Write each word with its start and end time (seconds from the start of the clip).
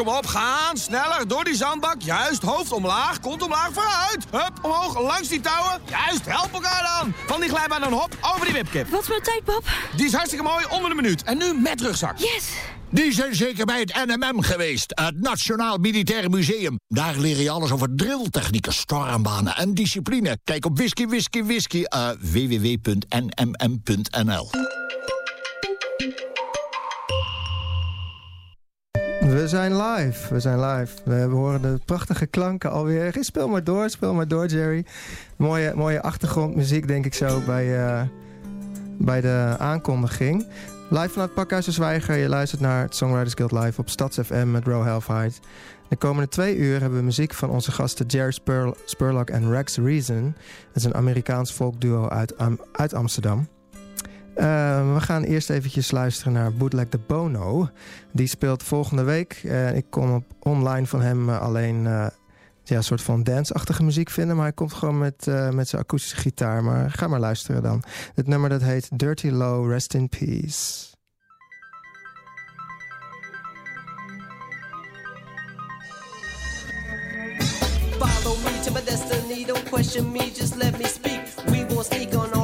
Kom 0.00 0.08
op, 0.08 0.26
gaan. 0.26 0.76
Sneller, 0.76 1.28
door 1.28 1.44
die 1.44 1.54
zandbak. 1.54 1.94
Juist, 1.98 2.42
hoofd 2.42 2.72
omlaag, 2.72 3.20
kont 3.20 3.42
omlaag, 3.42 3.68
vooruit. 3.72 4.24
Hup, 4.30 4.52
omhoog, 4.62 5.00
langs 5.00 5.28
die 5.28 5.40
touwen. 5.40 5.80
Juist, 5.88 6.26
help 6.26 6.52
elkaar 6.52 6.98
dan. 6.98 7.12
Van 7.26 7.40
die 7.40 7.48
glijbaan 7.48 7.80
dan 7.80 7.92
hop, 7.92 8.16
over 8.34 8.44
die 8.44 8.54
wipkip. 8.54 8.88
Wat 8.88 9.02
is 9.02 9.08
mijn 9.08 9.22
tijd, 9.22 9.44
pap? 9.44 9.62
Die 9.96 10.06
is 10.06 10.12
hartstikke 10.12 10.44
mooi, 10.44 10.64
onder 10.70 10.88
de 10.90 10.96
minuut. 10.96 11.22
En 11.22 11.38
nu 11.38 11.54
met 11.54 11.80
rugzak. 11.80 12.18
Yes! 12.18 12.48
Die 12.90 13.12
zijn 13.12 13.34
zeker 13.34 13.64
bij 13.64 13.80
het 13.80 14.06
NMM 14.06 14.42
geweest, 14.42 14.92
het 14.94 15.20
Nationaal 15.20 15.76
Militair 15.78 16.30
Museum. 16.30 16.78
Daar 16.88 17.16
leer 17.16 17.40
je 17.40 17.50
alles 17.50 17.70
over 17.70 17.88
drilltechnieken, 17.94 18.72
stormbanen 18.72 19.56
en 19.56 19.74
discipline. 19.74 20.38
Kijk 20.44 20.64
op 20.64 20.76
whisky, 20.76 21.06
whisky, 21.06 21.42
whisky, 21.42 21.84
uh, 21.94 22.08
www.nmm.nl. 22.20 23.50
zijn 29.50 29.76
live, 29.76 30.34
we 30.34 30.40
zijn 30.40 30.60
live. 30.60 30.96
We 31.04 31.14
horen 31.14 31.62
de 31.62 31.78
prachtige 31.84 32.26
klanken 32.26 32.70
alweer. 32.70 33.16
Speel 33.20 33.48
maar 33.48 33.64
door, 33.64 33.90
speel 33.90 34.14
maar 34.14 34.28
door, 34.28 34.46
Jerry. 34.46 34.84
Mooie, 35.36 35.72
mooie 35.74 36.02
achtergrondmuziek, 36.02 36.86
denk 36.86 37.06
ik 37.06 37.14
zo, 37.14 37.40
bij, 37.46 37.66
uh, 37.78 38.02
bij 38.98 39.20
de 39.20 39.54
aankondiging. 39.58 40.46
Live 40.90 41.08
vanuit 41.08 41.34
Pakhuis 41.34 41.68
Zwijger. 41.68 42.16
Je 42.16 42.28
luistert 42.28 42.60
naar 42.60 42.82
het 42.82 42.96
Songwriters 42.96 43.34
Guild 43.34 43.52
Live 43.52 43.80
op 43.80 43.88
Stads 43.88 44.18
FM 44.18 44.50
met 44.50 44.66
Row 44.66 44.84
Halfheid. 44.84 45.40
De 45.88 45.96
komende 45.96 46.28
twee 46.28 46.56
uur 46.56 46.80
hebben 46.80 46.98
we 46.98 47.04
muziek 47.04 47.34
van 47.34 47.50
onze 47.50 47.72
gasten 47.72 48.06
Jerry 48.06 48.32
Spur 48.32 48.74
Spurlock 48.84 49.30
en 49.30 49.50
Rex 49.50 49.76
Reason. 49.76 50.34
Het 50.66 50.76
is 50.76 50.84
een 50.84 50.94
Amerikaans 50.94 51.50
folkduo 51.50 52.08
uit, 52.08 52.34
uit 52.72 52.94
Amsterdam. 52.94 53.48
Uh, 54.40 54.94
we 54.94 55.00
gaan 55.00 55.22
eerst 55.22 55.50
eventjes 55.50 55.90
luisteren 55.90 56.32
naar 56.32 56.52
Bootleg 56.52 56.88
de 56.88 56.98
Bono. 57.06 57.68
Die 58.12 58.26
speelt 58.26 58.62
volgende 58.62 59.02
week. 59.02 59.42
Uh, 59.44 59.76
ik 59.76 59.84
kon 59.90 60.14
op 60.14 60.24
online 60.38 60.86
van 60.86 61.00
hem 61.00 61.28
uh, 61.28 61.40
alleen 61.40 61.82
ja, 61.82 62.76
een 62.76 62.84
soort 62.84 63.02
van 63.02 63.22
dance-achtige 63.22 63.82
muziek 63.82 64.10
vinden. 64.10 64.36
Maar 64.36 64.44
hij 64.44 64.54
komt 64.54 64.72
gewoon 64.72 64.98
met, 64.98 65.26
met 65.52 65.68
zijn 65.68 65.82
akoestische 65.82 66.16
gitaar. 66.16 66.64
Maar 66.64 66.90
ga 66.90 67.08
maar 67.08 67.20
luisteren 67.20 67.62
dan. 67.62 67.82
Het 68.14 68.26
nummer 68.26 68.48
dat 68.50 68.62
heet 68.62 68.88
Dirty 68.98 69.28
Low, 69.28 69.70
Rest 69.70 69.94
in 69.94 70.08
Peace. 70.08 70.88
Follow 77.98 78.44
me 78.44 78.60
to 78.64 78.72
my 78.72 78.84
destiny, 78.84 79.44
don't 79.46 79.68
question 79.70 80.12
me, 80.12 80.30
just 80.34 80.56
let 80.56 80.78
me 80.78 80.86
speak. 80.86 81.20
We 81.46 81.66
won't 81.68 81.84
sneak 81.84 82.14
on 82.14 82.39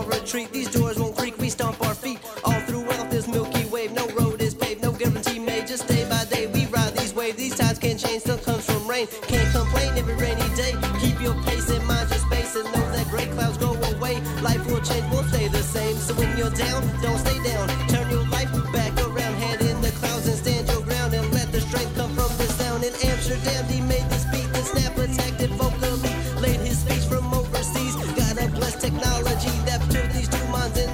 Can't 9.04 9.52
complain 9.52 9.92
every 9.98 10.14
rainy 10.14 10.48
day. 10.56 10.72
Keep 11.00 11.20
your 11.20 11.34
pace 11.44 11.68
and 11.68 11.84
mind 11.86 12.08
your 12.08 12.18
space 12.18 12.56
and 12.56 12.64
know 12.64 12.90
that 12.96 13.06
gray 13.10 13.26
clouds 13.26 13.58
go 13.58 13.74
away. 13.92 14.22
Life 14.40 14.64
will 14.66 14.80
change, 14.80 15.04
we'll 15.10 15.24
stay 15.24 15.48
the 15.48 15.62
same. 15.62 15.96
So 15.96 16.14
when 16.14 16.34
you're 16.38 16.48
down, 16.48 16.80
don't 17.02 17.18
stay 17.18 17.36
down. 17.44 17.68
Turn 17.88 18.10
your 18.10 18.26
life 18.28 18.50
back 18.72 18.96
around, 18.96 19.34
head 19.34 19.60
in 19.60 19.82
the 19.82 19.90
clouds 20.00 20.26
and 20.28 20.38
stand 20.38 20.68
your 20.68 20.80
ground 20.80 21.12
and 21.12 21.30
let 21.34 21.52
the 21.52 21.60
strength 21.60 21.94
come 21.94 22.08
from 22.16 22.32
the 22.38 22.48
sound. 22.56 22.84
In 22.84 22.94
Amsterdam, 23.04 23.66
he 23.66 23.82
made 23.82 24.08
this 24.08 24.24
beat, 24.32 24.50
the 24.54 24.62
snap 24.64 24.94
protected 24.94 25.50
vocally. 25.60 26.14
Laid 26.40 26.60
his 26.60 26.78
speech 26.78 27.04
from 27.04 27.34
overseas. 27.34 27.96
Got 28.16 28.40
a 28.40 28.48
blessed 28.48 28.80
technology 28.80 29.52
that 29.68 29.80
put 29.92 30.08
these 30.16 30.28
two 30.28 30.46
minds 30.48 30.78
in 30.78 30.88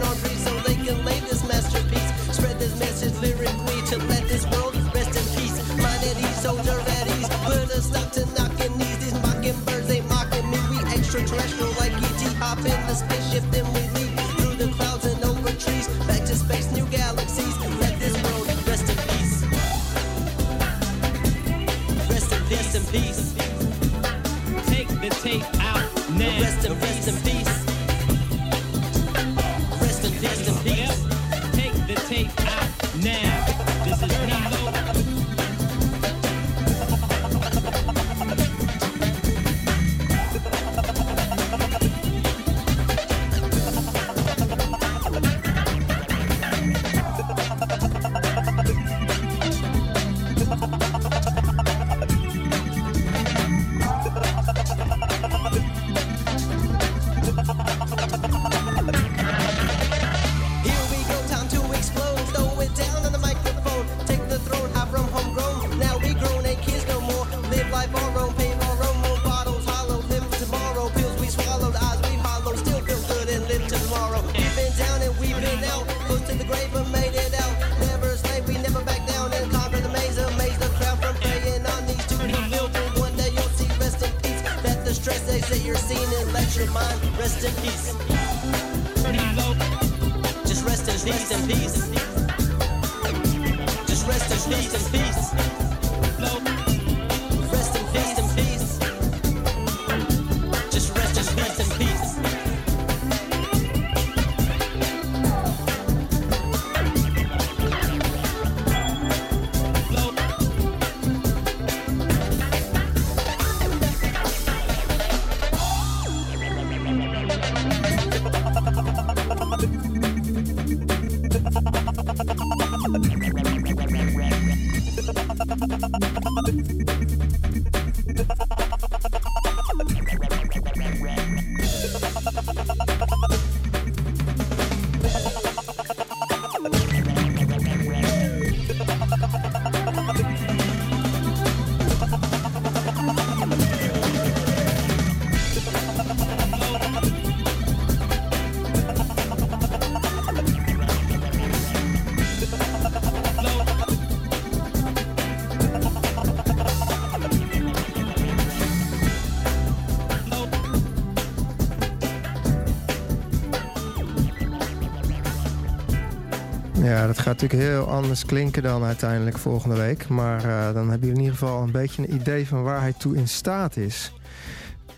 Dat 167.06 167.18
gaat 167.18 167.40
natuurlijk 167.40 167.70
heel 167.70 167.88
anders 167.88 168.24
klinken 168.24 168.62
dan 168.62 168.84
uiteindelijk 168.84 169.38
volgende 169.38 169.76
week. 169.76 170.08
Maar 170.08 170.44
uh, 170.44 170.72
dan 170.72 170.90
hebben 170.90 171.08
jullie 171.08 171.14
in 171.14 171.20
ieder 171.20 171.38
geval 171.38 171.62
een 171.62 171.70
beetje 171.70 172.02
een 172.02 172.14
idee 172.14 172.46
van 172.48 172.62
waar 172.62 172.80
hij 172.80 172.92
toe 172.92 173.16
in 173.16 173.28
staat 173.28 173.76
is. 173.76 174.12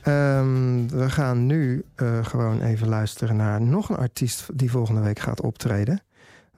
Um, 0.07 0.89
we 0.89 1.11
gaan 1.11 1.47
nu 1.47 1.85
uh, 1.97 2.25
gewoon 2.25 2.63
even 2.63 2.89
luisteren 2.89 3.37
naar 3.37 3.61
nog 3.61 3.89
een 3.89 3.97
artiest 3.97 4.47
die 4.55 4.71
volgende 4.71 5.01
week 5.01 5.19
gaat 5.19 5.41
optreden. 5.41 6.03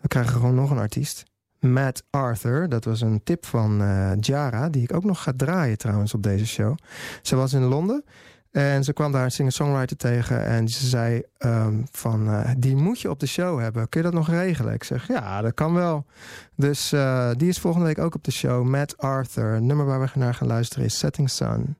We 0.00 0.08
krijgen 0.08 0.32
gewoon 0.32 0.54
nog 0.54 0.70
een 0.70 0.78
artiest. 0.78 1.24
Matt 1.60 2.02
Arthur. 2.10 2.68
Dat 2.68 2.84
was 2.84 3.00
een 3.00 3.22
tip 3.24 3.46
van 3.46 3.82
eh, 3.82 4.10
Jara, 4.20 4.68
die 4.68 4.82
ik 4.82 4.94
ook 4.94 5.04
nog 5.04 5.22
ga 5.22 5.32
draaien 5.36 5.78
trouwens 5.78 6.14
op 6.14 6.22
deze 6.22 6.46
show. 6.46 6.76
Ze 7.22 7.36
was 7.36 7.52
in 7.52 7.62
Londen 7.62 8.04
en 8.50 8.84
ze 8.84 8.92
kwam 8.92 9.12
daar 9.12 9.24
een 9.24 9.30
singer-songwriter 9.30 9.96
tegen. 9.96 10.44
En 10.44 10.68
ze 10.68 10.86
zei 10.86 11.22
ehm, 11.38 11.74
van, 11.90 12.28
eh, 12.28 12.50
die 12.58 12.76
moet 12.76 13.00
je 13.00 13.10
op 13.10 13.20
de 13.20 13.26
show 13.26 13.60
hebben. 13.60 13.88
Kun 13.88 14.00
je 14.00 14.06
dat 14.06 14.16
nog 14.16 14.28
regelen? 14.28 14.74
Ik 14.74 14.84
zeg, 14.84 15.08
ja, 15.08 15.40
dat 15.42 15.54
kan 15.54 15.74
wel. 15.74 16.04
Dus 16.54 16.92
eh, 16.92 17.30
die 17.36 17.48
is 17.48 17.58
volgende 17.58 17.86
week 17.86 17.98
ook 17.98 18.14
op 18.14 18.24
de 18.24 18.32
show. 18.32 18.64
Matt 18.64 18.98
Arthur. 18.98 19.52
Het 19.52 19.62
nummer 19.62 19.86
waar 19.86 20.00
we 20.00 20.08
naar 20.14 20.34
gaan 20.34 20.48
luisteren 20.48 20.84
is 20.84 20.98
Setting 20.98 21.30
Sun. 21.30 21.76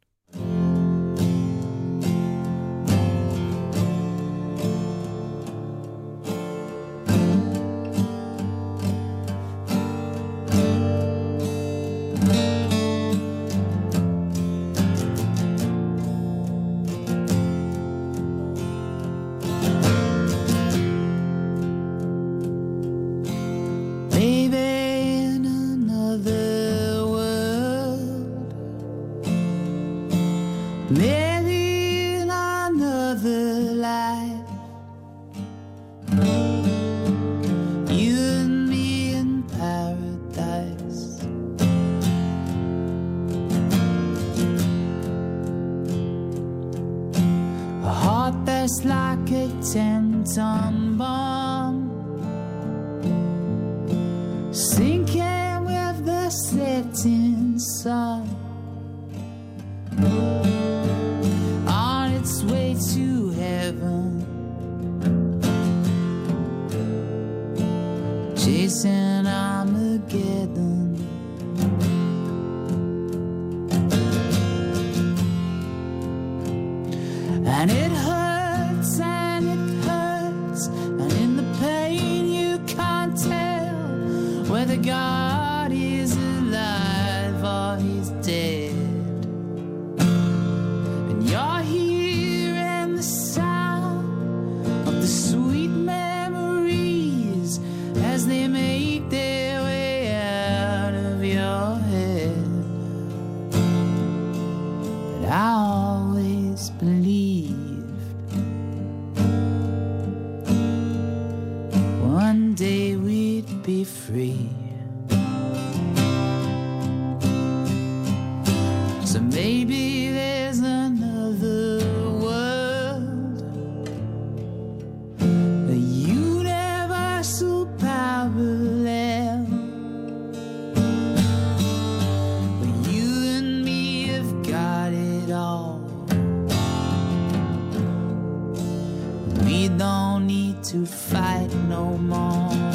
To 140.67 140.85
fight 140.85 141.49
no 141.69 141.97
more. 141.97 142.66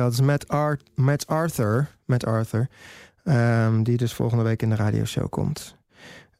Ja, 0.00 0.06
dat 0.06 0.14
is 0.14 0.20
Matt, 0.20 0.46
Matt 0.94 1.26
Arthur. 1.26 1.88
Matt 2.04 2.26
Arthur. 2.26 2.68
ehm, 3.24 3.82
die 3.82 3.96
dus 3.96 4.12
volgende 4.12 4.44
week 4.44 4.62
in 4.62 4.68
de 4.70 4.76
radioshow 4.76 5.28
komt. 5.28 5.76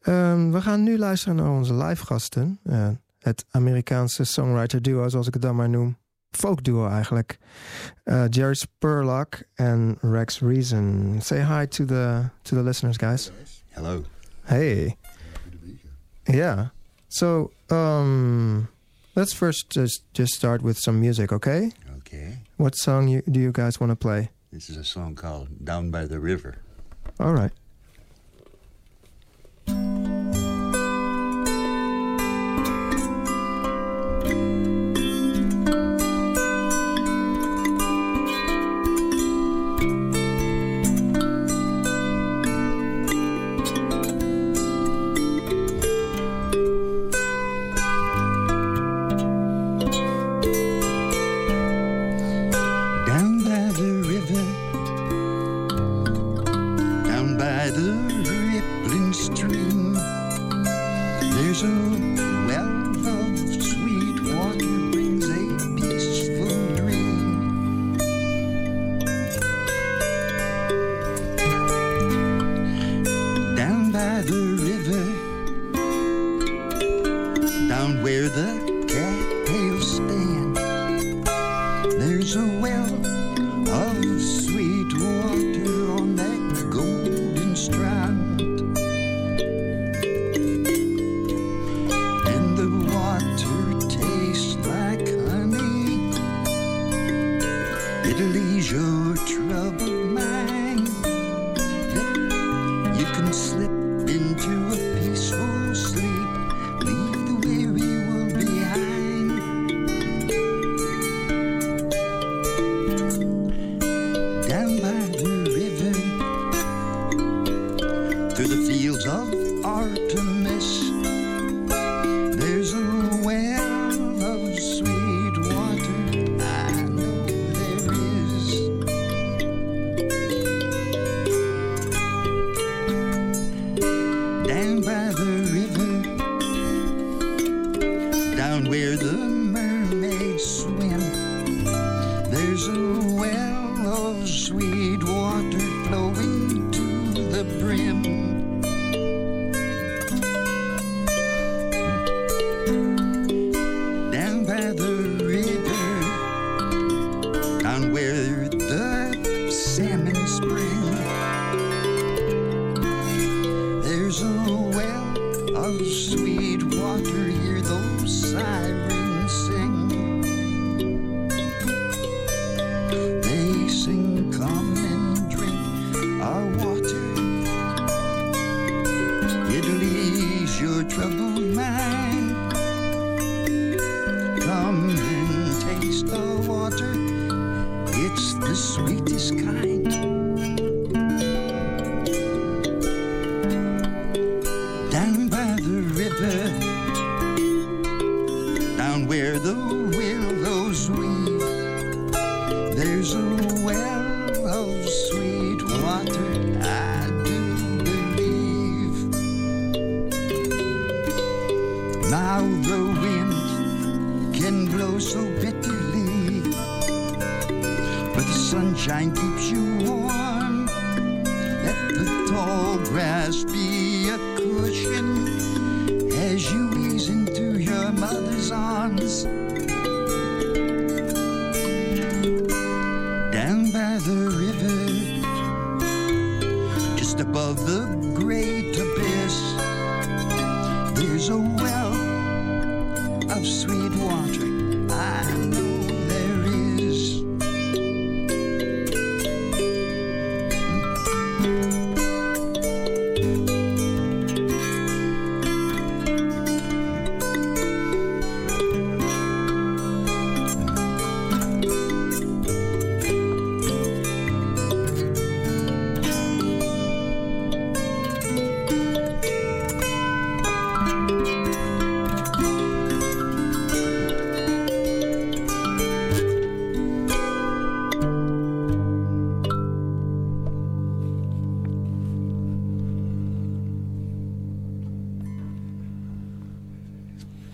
Ehm, 0.01 0.51
we 0.51 0.61
gaan 0.61 0.83
nu 0.83 0.99
luisteren 0.99 1.37
naar 1.37 1.51
onze 1.51 1.75
live 1.75 2.07
gasten. 2.07 2.59
Eh, 2.65 2.89
het 3.19 3.45
Amerikaanse 3.51 4.25
songwriter 4.25 4.83
duo, 4.83 5.09
zoals 5.09 5.27
ik 5.27 5.33
het 5.33 5.43
dan 5.43 5.57
maar 5.57 5.69
noem. 5.69 5.97
Folk 6.31 6.65
duo 6.65 6.89
eigenlijk. 6.89 7.39
Eh, 8.05 8.25
Jerry 8.29 8.55
Spurlock 8.55 9.43
en 9.55 9.99
Rex 10.01 10.41
Reason. 10.41 11.17
Say 11.23 11.59
hi 11.59 11.67
to 11.67 11.85
the, 11.85 12.23
to 12.43 12.57
the 12.57 12.63
listeners, 12.63 12.97
guys. 12.97 13.33
Hello. 13.69 14.03
Hey. 14.43 14.97
Yeah. 16.23 16.67
So, 17.09 17.53
um, 17.67 18.69
let's 19.13 19.35
first 19.35 19.65
just, 19.69 20.05
just 20.13 20.33
start 20.33 20.63
with 20.63 20.79
some 20.79 20.99
music, 20.99 21.33
okay? 21.33 21.73
Okay. 21.97 22.40
What 22.61 22.77
song 22.77 23.09
you, 23.09 23.23
do 23.23 23.41
you 23.41 23.53
guys 23.53 23.81
want 23.81 23.89
to 23.89 23.97
play? 23.97 24.29
This 24.53 24.69
is 24.69 24.77
a 24.77 24.85
song 24.85 25.15
called 25.15 25.65
Down 25.65 25.91
by 25.91 26.05
the 26.05 26.21
River. 26.21 26.57
All 27.19 27.33
right. 27.33 27.53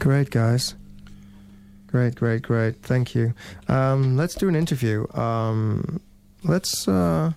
Great, 0.07 0.31
guys. 0.31 0.77
Great, 1.89 2.15
great, 2.15 2.43
great. 2.43 2.81
Thank 2.81 3.17
you. 3.17 3.35
Um, 3.67 4.17
let's 4.17 4.37
do 4.37 4.49
an 4.49 4.55
interview. 4.55 5.05
Um, 5.15 6.01
let's. 6.45 6.87
Uh, 6.87 7.33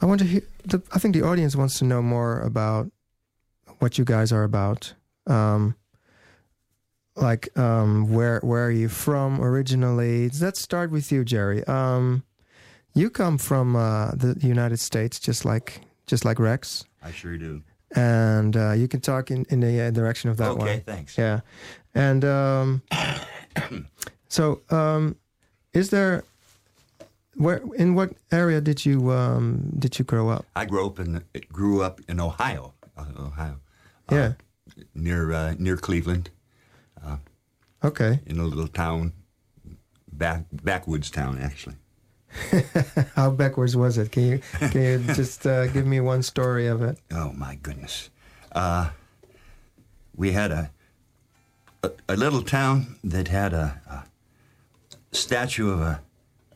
I 0.00 0.06
want 0.06 0.20
to 0.20 0.26
hear. 0.28 0.42
The, 0.64 0.80
I 0.92 1.00
think 1.00 1.16
the 1.16 1.22
audience 1.22 1.56
wants 1.56 1.76
to 1.80 1.84
know 1.84 2.00
more 2.00 2.38
about 2.38 2.88
what 3.80 3.98
you 3.98 4.04
guys 4.04 4.30
are 4.30 4.44
about. 4.44 4.94
Um, 5.26 5.74
like, 7.16 7.48
um, 7.58 8.12
where 8.12 8.38
where 8.44 8.64
are 8.66 8.70
you 8.70 8.88
from 8.88 9.40
originally? 9.40 10.30
Let's 10.40 10.62
start 10.62 10.92
with 10.92 11.10
you, 11.10 11.24
Jerry. 11.24 11.64
Um, 11.64 12.22
you 12.94 13.10
come 13.10 13.38
from 13.38 13.74
uh, 13.74 14.12
the 14.12 14.36
United 14.40 14.78
States, 14.78 15.18
just 15.18 15.44
like 15.44 15.80
just 16.06 16.24
like 16.24 16.38
Rex, 16.38 16.84
I 17.02 17.10
sure 17.10 17.36
do. 17.36 17.62
And 17.96 18.56
uh, 18.56 18.72
you 18.72 18.88
can 18.88 19.00
talk 19.00 19.30
in 19.30 19.44
in 19.50 19.60
the 19.60 19.80
uh, 19.80 19.90
direction 19.90 20.30
of 20.30 20.36
that 20.36 20.56
one. 20.56 20.68
Okay, 20.68 20.82
thanks. 20.84 21.16
Yeah, 21.16 21.40
and 21.94 22.24
um, 22.24 22.82
so 24.28 24.60
um, 24.70 25.16
is 25.72 25.90
there 25.90 26.24
where 27.34 27.62
in 27.76 27.94
what 27.94 28.10
area 28.32 28.60
did 28.60 28.84
you 28.84 29.10
um, 29.12 29.72
did 29.78 29.98
you 29.98 30.04
grow 30.04 30.28
up? 30.28 30.44
I 30.56 30.64
grew 30.66 30.86
up 30.86 30.98
in 30.98 31.22
grew 31.52 31.82
up 31.82 32.00
in 32.08 32.20
Ohio, 32.20 32.74
uh, 32.96 33.04
Ohio, 33.18 33.60
yeah. 34.10 34.32
near 34.94 35.32
uh, 35.32 35.54
near 35.58 35.76
Cleveland, 35.76 36.30
Okay. 37.84 38.20
in 38.26 38.38
a 38.40 38.44
little 38.44 38.66
town, 38.66 39.12
back 40.12 40.44
backwoods 40.52 41.10
town 41.10 41.38
actually. 41.38 41.76
How 43.14 43.30
backwards 43.30 43.76
was 43.76 43.98
it? 43.98 44.12
Can 44.12 44.22
you 44.24 44.40
can 44.70 44.82
you 44.82 44.98
just 45.14 45.46
uh, 45.46 45.66
give 45.68 45.86
me 45.86 46.00
one 46.00 46.22
story 46.22 46.66
of 46.66 46.82
it? 46.82 46.98
Oh 47.12 47.32
my 47.32 47.56
goodness. 47.56 48.10
Uh, 48.52 48.90
we 50.16 50.32
had 50.32 50.50
a, 50.50 50.70
a 51.82 51.90
a 52.08 52.16
little 52.16 52.42
town 52.42 52.96
that 53.04 53.28
had 53.28 53.52
a, 53.52 53.80
a 53.90 54.04
statue 55.12 55.70
of 55.70 55.80
a, 55.80 56.00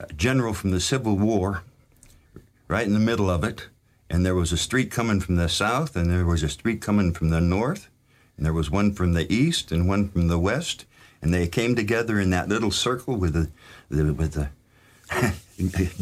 a 0.01 0.13
general 0.13 0.55
from 0.55 0.71
the 0.71 0.81
Civil 0.81 1.17
War 1.17 1.63
right 2.69 2.87
in 2.87 2.95
the 2.95 3.01
middle 3.01 3.29
of 3.29 3.45
it, 3.45 3.69
and 4.09 4.25
there 4.25 4.35
was 4.35 4.53
a 4.53 4.57
street 4.57 4.91
coming 4.91 5.21
from 5.21 5.37
the 5.37 5.49
south, 5.49 5.95
and 5.97 6.11
there 6.11 6.25
was 6.25 6.43
a 6.43 6.49
street 6.49 6.81
coming 6.81 7.13
from 7.13 7.31
the 7.31 7.41
north, 7.41 7.89
and 8.37 8.47
there 8.47 8.53
was 8.53 8.71
one 8.71 8.93
from 8.93 9.13
the 9.13 9.31
east 9.33 9.71
and 9.71 9.89
one 9.89 10.09
from 10.09 10.29
the 10.29 10.39
west, 10.39 10.87
and 11.21 11.33
they 11.33 11.47
came 11.47 11.75
together 11.75 12.19
in 12.19 12.31
that 12.31 12.49
little 12.49 12.71
circle 12.71 13.17
with 13.17 13.35
the, 13.35 13.51
the 13.91 14.13
with 14.13 14.33
the 14.33 14.49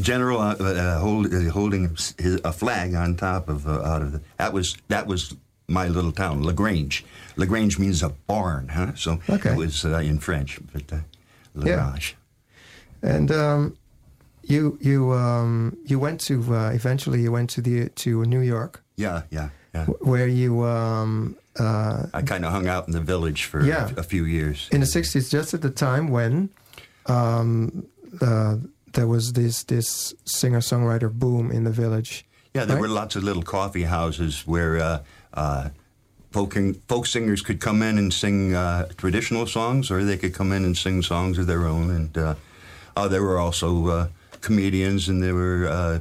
general 0.00 0.40
uh, 0.40 0.54
uh, 0.54 0.99
hold, 1.00 1.33
uh, 1.33 1.50
holding 1.50 1.97
his, 2.19 2.40
a 2.45 2.52
flag 2.52 2.95
on 2.95 3.16
top 3.16 3.49
of 3.49 3.66
uh, 3.66 3.83
out 3.83 4.02
of 4.02 4.12
the, 4.12 4.21
that 4.38 4.52
was 4.52 4.76
that 4.88 5.07
was 5.07 5.35
my 5.69 5.87
little 5.88 6.12
town, 6.12 6.42
Lagrange. 6.42 7.04
Lagrange 7.37 7.78
means 7.78 8.02
a 8.02 8.09
barn, 8.26 8.69
huh? 8.69 8.95
So 8.97 9.21
Okay. 9.28 9.50
it 9.52 9.57
was 9.57 9.85
uh, 9.85 9.99
in 9.99 10.19
French, 10.19 10.59
but 10.73 10.92
uh, 10.92 10.99
Lagrange. 11.54 12.16
And 13.02 13.30
um, 13.30 13.76
you 14.42 14.78
you 14.80 15.12
um, 15.12 15.76
you 15.85 15.99
went 15.99 16.21
to 16.23 16.35
uh, 16.54 16.71
eventually 16.75 17.21
you 17.23 17.33
went 17.33 17.50
to 17.50 17.61
the 17.62 17.88
to 17.90 18.25
New 18.25 18.40
York 18.40 18.83
Yeah, 18.97 19.23
yeah, 19.30 19.50
yeah. 19.75 19.87
where 20.00 20.26
you 20.26 20.64
um, 20.64 21.37
uh, 21.59 22.07
I 22.12 22.23
kind 22.23 22.45
of 22.45 22.52
hung 22.52 22.66
out 22.69 22.87
in 22.88 22.92
the 22.92 23.00
village 23.00 23.45
for 23.45 23.64
Yeah. 23.64 23.90
a, 23.97 24.00
a 24.00 24.02
few 24.02 24.25
years. 24.25 24.69
in 24.73 24.80
the 24.80 24.87
'60s, 24.87 25.30
just 25.30 25.54
at 25.54 25.61
the 25.62 25.71
time 25.71 26.09
when 26.09 26.50
um, 27.07 27.87
there 28.92 29.06
was 29.06 29.32
this 29.32 29.64
this 29.64 30.14
singer 30.25 30.61
songwriter 30.61 31.12
boom 31.12 31.50
in 31.50 31.64
the 31.64 31.70
village. 31.70 32.25
Yeah, 32.54 32.64
there 32.64 32.76
right? 32.76 32.82
were 32.82 32.88
lots 32.88 33.16
of 33.16 33.23
little 33.23 33.42
coffee 33.42 33.85
houses 33.85 34.42
where 34.47 34.78
uh, 34.78 35.02
uh, 35.35 35.68
folk, 36.32 36.56
folk 36.88 37.06
singers 37.06 37.42
could 37.42 37.61
come 37.61 37.82
in 37.82 37.97
and 37.99 38.12
sing 38.12 38.54
uh, 38.54 38.88
traditional 38.97 39.47
songs, 39.47 39.90
or 39.90 40.04
they 40.04 40.16
could 40.16 40.35
come 40.35 40.50
in 40.52 40.64
and 40.64 40.76
sing 40.76 41.02
songs 41.02 41.38
of 41.38 41.47
their 41.47 41.66
own. 41.66 41.90
And 41.90 42.18
uh, 42.18 42.35
uh, 42.97 43.09
there 43.09 43.23
were 43.23 43.38
also 43.38 43.87
uh, 43.87 44.09
comedians, 44.40 45.09
and 45.09 45.23
there 45.23 45.35
were 45.35 45.68
uh, 45.68 45.99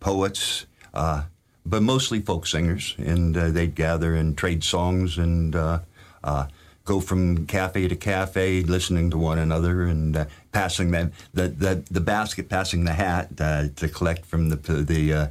poets, 0.00 0.66
uh, 0.94 1.24
but 1.64 1.82
mostly 1.82 2.20
folk 2.20 2.46
singers. 2.46 2.94
And 2.98 3.36
uh, 3.36 3.50
they'd 3.50 3.74
gather 3.74 4.14
and 4.14 4.36
trade 4.36 4.64
songs 4.64 5.18
and 5.18 5.54
uh, 5.54 5.80
uh, 6.24 6.46
go 6.86 7.00
from 7.00 7.46
cafe 7.46 7.88
to 7.88 7.96
cafe, 7.96 8.62
listening 8.62 9.10
to 9.10 9.18
one 9.18 9.38
another 9.38 9.82
and 9.82 10.16
uh, 10.16 10.24
passing 10.60 10.90
them 10.92 11.12
the, 11.34 11.48
the 11.48 11.82
the 11.90 12.00
basket, 12.00 12.48
passing 12.48 12.84
the 12.84 12.92
hat 12.94 13.26
uh, 13.40 13.68
to 13.80 13.88
collect 13.88 14.24
from 14.26 14.48
the 14.50 14.56
the 14.92 15.12
uh, 15.12 15.26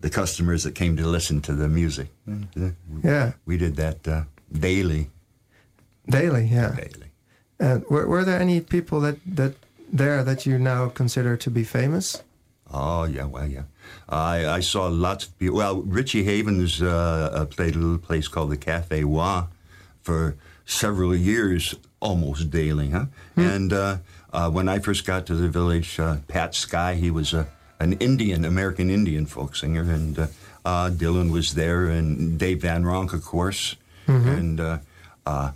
the 0.00 0.10
customers 0.10 0.62
that 0.62 0.74
came 0.74 0.96
to 0.96 1.06
listen 1.12 1.40
to 1.40 1.52
the 1.52 1.68
music. 1.68 2.06
Uh, 2.28 2.70
Yeah, 3.04 3.32
we 3.46 3.56
did 3.58 3.74
that 3.76 4.06
uh, 4.08 4.22
daily. 4.52 5.10
daily. 6.08 6.44
Yeah. 6.44 6.74
Daily. 6.76 7.10
And 7.60 7.84
were, 7.90 8.06
were 8.06 8.24
there 8.24 8.40
any 8.40 8.60
people 8.60 9.00
that 9.00 9.16
that 9.36 9.52
there 9.98 10.24
that 10.24 10.46
you 10.46 10.58
now 10.58 10.88
consider 10.94 11.36
to 11.36 11.50
be 11.50 11.64
famous? 11.64 12.22
Oh 12.70 13.04
yeah, 13.16 13.26
well 13.34 13.50
yeah. 13.50 13.64
I 14.08 14.58
I 14.58 14.60
saw 14.62 14.86
lots 14.88 15.26
of 15.26 15.30
people. 15.38 15.56
Well, 15.56 15.82
Richie 15.98 16.24
Havens 16.24 16.80
uh, 16.82 16.86
uh, 16.86 17.44
played 17.56 17.74
a 17.74 17.78
little 17.78 18.06
place 18.06 18.28
called 18.28 18.50
the 18.50 18.56
Cafe 18.72 19.04
Wha 19.04 19.46
for 20.02 20.34
several 20.66 21.16
years, 21.16 21.74
almost 22.00 22.50
daily, 22.50 22.90
huh? 22.90 23.06
And 23.36 23.72
uh, 23.72 23.96
uh, 24.32 24.50
when 24.50 24.68
I 24.68 24.78
first 24.78 25.04
got 25.06 25.26
to 25.26 25.34
the 25.34 25.48
village, 25.48 25.98
uh, 26.00 26.16
Pat 26.28 26.54
Sky, 26.54 26.94
he 26.94 27.10
was 27.10 27.32
a 27.32 27.46
an 27.80 27.92
Indian, 28.00 28.44
American 28.44 28.90
Indian 28.90 29.24
folk 29.26 29.54
singer, 29.54 29.82
and 29.82 30.18
uh, 30.18 30.26
uh, 30.64 30.90
Dylan 30.90 31.30
was 31.30 31.54
there, 31.54 31.86
and 31.86 32.36
Dave 32.38 32.62
Van 32.62 32.82
Ronk, 32.84 33.12
of 33.12 33.24
course, 33.24 33.76
and. 34.06 34.60
Uh, 34.60 34.78
uh, 35.26 35.52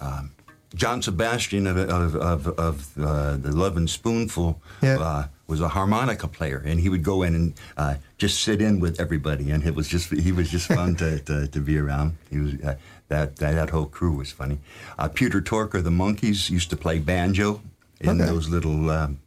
um, 0.00 0.30
John 0.74 1.00
Sebastian 1.02 1.68
of 1.68 1.76
of 1.76 2.16
of, 2.16 2.48
of 2.58 2.98
uh, 2.98 3.36
the 3.36 3.52
Lovin' 3.52 3.86
Spoonful 3.86 4.60
Yeah. 4.82 4.98
uh, 4.98 5.26
was 5.46 5.60
a 5.60 5.68
harmonica 5.68 6.26
player, 6.26 6.60
and 6.66 6.80
he 6.80 6.88
would 6.88 7.04
go 7.04 7.22
in 7.22 7.34
and 7.34 7.54
uh, 7.76 7.94
just 8.18 8.42
sit 8.42 8.60
in 8.60 8.80
with 8.80 8.98
everybody, 9.00 9.52
and 9.52 9.62
it 9.64 9.74
was 9.76 9.86
just 9.86 10.10
he 10.10 10.32
was 10.32 10.50
just 10.50 10.66
fun 10.66 10.96
to, 10.96 11.20
to, 11.28 11.46
to 11.46 11.60
be 11.60 11.78
around. 11.78 12.16
He 12.28 12.38
was 12.40 12.54
uh, 12.54 12.74
that, 13.08 13.36
that 13.36 13.54
that 13.54 13.70
whole 13.70 13.86
crew 13.86 14.16
was 14.16 14.32
funny. 14.32 14.58
Uh, 14.98 15.06
Peter 15.08 15.40
Tork 15.40 15.74
of 15.74 15.84
the 15.84 15.90
Monkees 15.90 16.50
used 16.50 16.70
to 16.70 16.76
play 16.76 16.98
banjo 16.98 17.60
in 18.04 18.20
Okay. 18.20 18.30
those 18.30 18.48
little 18.48 18.90
um, 18.90 19.18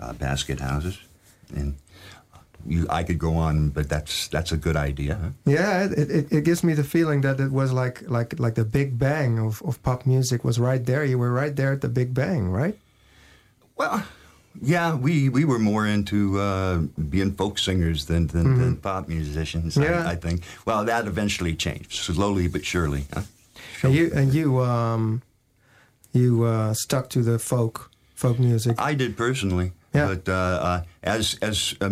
uh, 0.00 0.12
basket 0.12 0.60
houses, 0.60 0.98
and 1.56 1.74
you, 2.66 2.86
I 2.88 3.02
could 3.04 3.18
go 3.18 3.36
on, 3.36 3.70
but 3.70 3.88
that's 3.88 4.28
that's 4.28 4.52
a 4.52 4.56
good 4.56 4.76
idea. 4.76 5.14
Huh? 5.14 5.30
Yeah, 5.44 5.84
it, 5.84 6.10
it, 6.10 6.32
it 6.32 6.44
gives 6.44 6.62
me 6.64 6.74
the 6.74 6.84
feeling 6.84 7.22
that 7.22 7.40
it 7.40 7.50
was 7.50 7.72
like 7.72 8.02
like 8.08 8.38
like 8.38 8.54
the 8.54 8.64
Big 8.64 8.98
Bang 8.98 9.38
of, 9.38 9.62
of 9.62 9.82
pop 9.82 10.06
music 10.06 10.44
was 10.44 10.58
right 10.58 10.84
there. 10.84 11.04
You 11.04 11.18
were 11.18 11.32
right 11.32 11.54
there 11.56 11.72
at 11.72 11.80
the 11.80 11.88
Big 11.88 12.14
Bang, 12.14 12.48
right? 12.50 12.78
Well, 13.76 14.02
yeah, 14.62 14.94
we, 14.94 15.28
we 15.28 15.44
were 15.44 15.58
more 15.58 15.84
into 15.84 16.38
uh, 16.38 16.78
being 17.10 17.32
folk 17.32 17.58
singers 17.58 18.06
than, 18.06 18.28
than, 18.28 18.56
than 18.58 18.76
pop 18.76 19.08
musicians. 19.08 19.76
Yeah. 19.76 20.04
I, 20.06 20.12
I 20.12 20.16
think. 20.16 20.42
Well, 20.64 20.84
that 20.84 21.06
eventually 21.06 21.56
changed 21.56 21.92
slowly 21.92 22.46
but 22.48 22.64
surely. 22.64 23.04
Huh? 23.12 23.22
And 23.82 23.94
you 23.94 24.10
and 24.14 24.32
you 24.32 24.60
um, 24.60 25.22
you 26.12 26.44
uh, 26.44 26.72
stuck 26.72 27.08
to 27.10 27.22
the 27.22 27.38
folk 27.38 27.90
folk 28.24 28.38
music. 28.38 28.74
I 28.90 28.94
did 28.94 29.16
personally, 29.16 29.72
Yeah. 29.94 30.06
but 30.14 30.28
uh, 30.28 30.32
uh, 30.68 30.82
as 31.02 31.38
as 31.42 31.74
a 31.80 31.90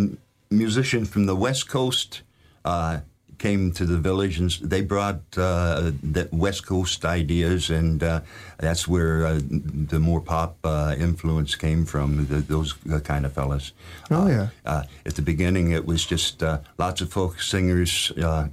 musician 0.50 1.04
from 1.06 1.26
the 1.26 1.36
West 1.36 1.68
Coast 1.68 2.22
uh, 2.64 3.00
came 3.42 3.72
to 3.72 3.84
the 3.84 3.98
village, 3.98 4.38
and 4.38 4.50
they 4.70 4.82
brought 4.82 5.20
uh, 5.36 5.90
the 6.12 6.28
West 6.30 6.64
Coast 6.64 7.04
ideas, 7.04 7.70
and 7.70 8.02
uh, 8.02 8.20
that's 8.58 8.86
where 8.86 9.26
uh, 9.26 9.40
the 9.90 9.98
more 9.98 10.20
pop 10.20 10.54
uh, 10.64 10.94
influence 10.96 11.56
came 11.56 11.84
from. 11.84 12.26
The, 12.26 12.36
those 12.54 12.74
uh, 12.92 13.00
kind 13.00 13.26
of 13.26 13.32
fellas. 13.32 13.72
Oh, 14.10 14.22
Uh, 14.22 14.28
yeah. 14.28 14.48
Uh, 14.64 14.82
at 15.04 15.14
the 15.16 15.22
beginning, 15.22 15.72
it 15.72 15.84
was 15.86 16.06
just 16.06 16.42
uh, 16.42 16.58
lots 16.78 17.00
of 17.02 17.08
folk 17.10 17.40
singers, 17.40 18.12
uh, 18.12 18.46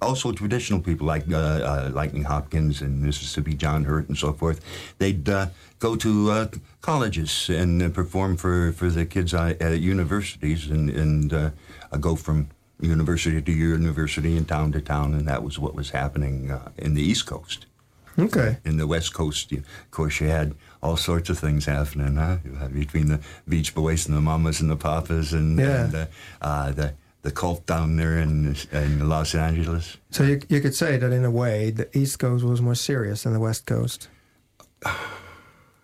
also 0.00 0.32
traditional 0.32 0.80
people 0.80 1.06
like 1.14 1.24
uh, 1.32 1.36
uh, 1.36 1.90
Lightnin' 1.92 2.24
Hopkins 2.24 2.80
and 2.82 3.02
Mississippi 3.02 3.54
John 3.54 3.84
Hurt 3.84 4.08
and 4.08 4.16
so 4.16 4.32
forth. 4.32 4.60
They'd 4.98 5.28
uh, 5.28 5.46
go 5.80 5.96
to 5.96 6.30
uh, 6.30 6.46
colleges 6.80 7.50
and 7.50 7.82
uh, 7.82 7.88
perform 7.88 8.36
for, 8.36 8.72
for 8.72 8.88
the 8.90 9.04
kids 9.04 9.34
at 9.34 9.60
universities 9.80 10.70
and, 10.70 10.90
and 10.90 11.52
go 12.00 12.14
from 12.16 12.46
university 12.80 13.40
to 13.42 13.52
university 13.52 14.36
and 14.36 14.46
town 14.48 14.72
to 14.72 14.80
town, 14.80 15.14
and 15.14 15.26
that 15.28 15.42
was 15.42 15.58
what 15.58 15.74
was 15.74 15.90
happening 15.90 16.50
uh, 16.50 16.70
in 16.76 16.94
the 16.94 17.02
East 17.02 17.26
Coast 17.26 17.66
Okay. 18.18 18.58
in 18.64 18.76
the 18.78 18.86
West 18.86 19.14
Coast, 19.14 19.52
you, 19.52 19.58
of 19.58 19.90
course, 19.92 20.20
you 20.20 20.26
had 20.28 20.54
all 20.82 20.96
sorts 20.96 21.30
of 21.30 21.38
things 21.38 21.66
happening, 21.66 22.16
huh? 22.16 22.38
You 22.44 22.54
had 22.56 22.72
Between 22.74 23.06
the 23.08 23.20
Beach 23.48 23.74
Boys 23.74 24.06
and 24.08 24.16
the 24.16 24.20
Mamas 24.20 24.60
and 24.60 24.68
the 24.70 24.76
Papas 24.76 25.32
and, 25.32 25.58
Yeah. 25.58 25.84
and 25.84 25.94
uh, 25.94 26.06
uh, 26.42 26.72
the 26.72 26.94
the 27.22 27.30
cult 27.32 27.66
down 27.66 27.96
there 27.96 28.18
in 28.18 28.54
in 28.72 29.08
Los 29.08 29.34
Angeles. 29.34 29.96
So 30.10 30.22
you 30.24 30.40
you 30.48 30.60
could 30.60 30.74
say 30.74 30.96
that 30.98 31.12
in 31.12 31.24
a 31.24 31.30
way 31.30 31.70
the 31.70 31.86
East 31.96 32.18
Coast 32.18 32.44
was 32.44 32.60
more 32.60 32.74
serious 32.76 33.22
than 33.22 33.32
the 33.32 33.40
West 33.40 33.66
Coast, 33.66 34.08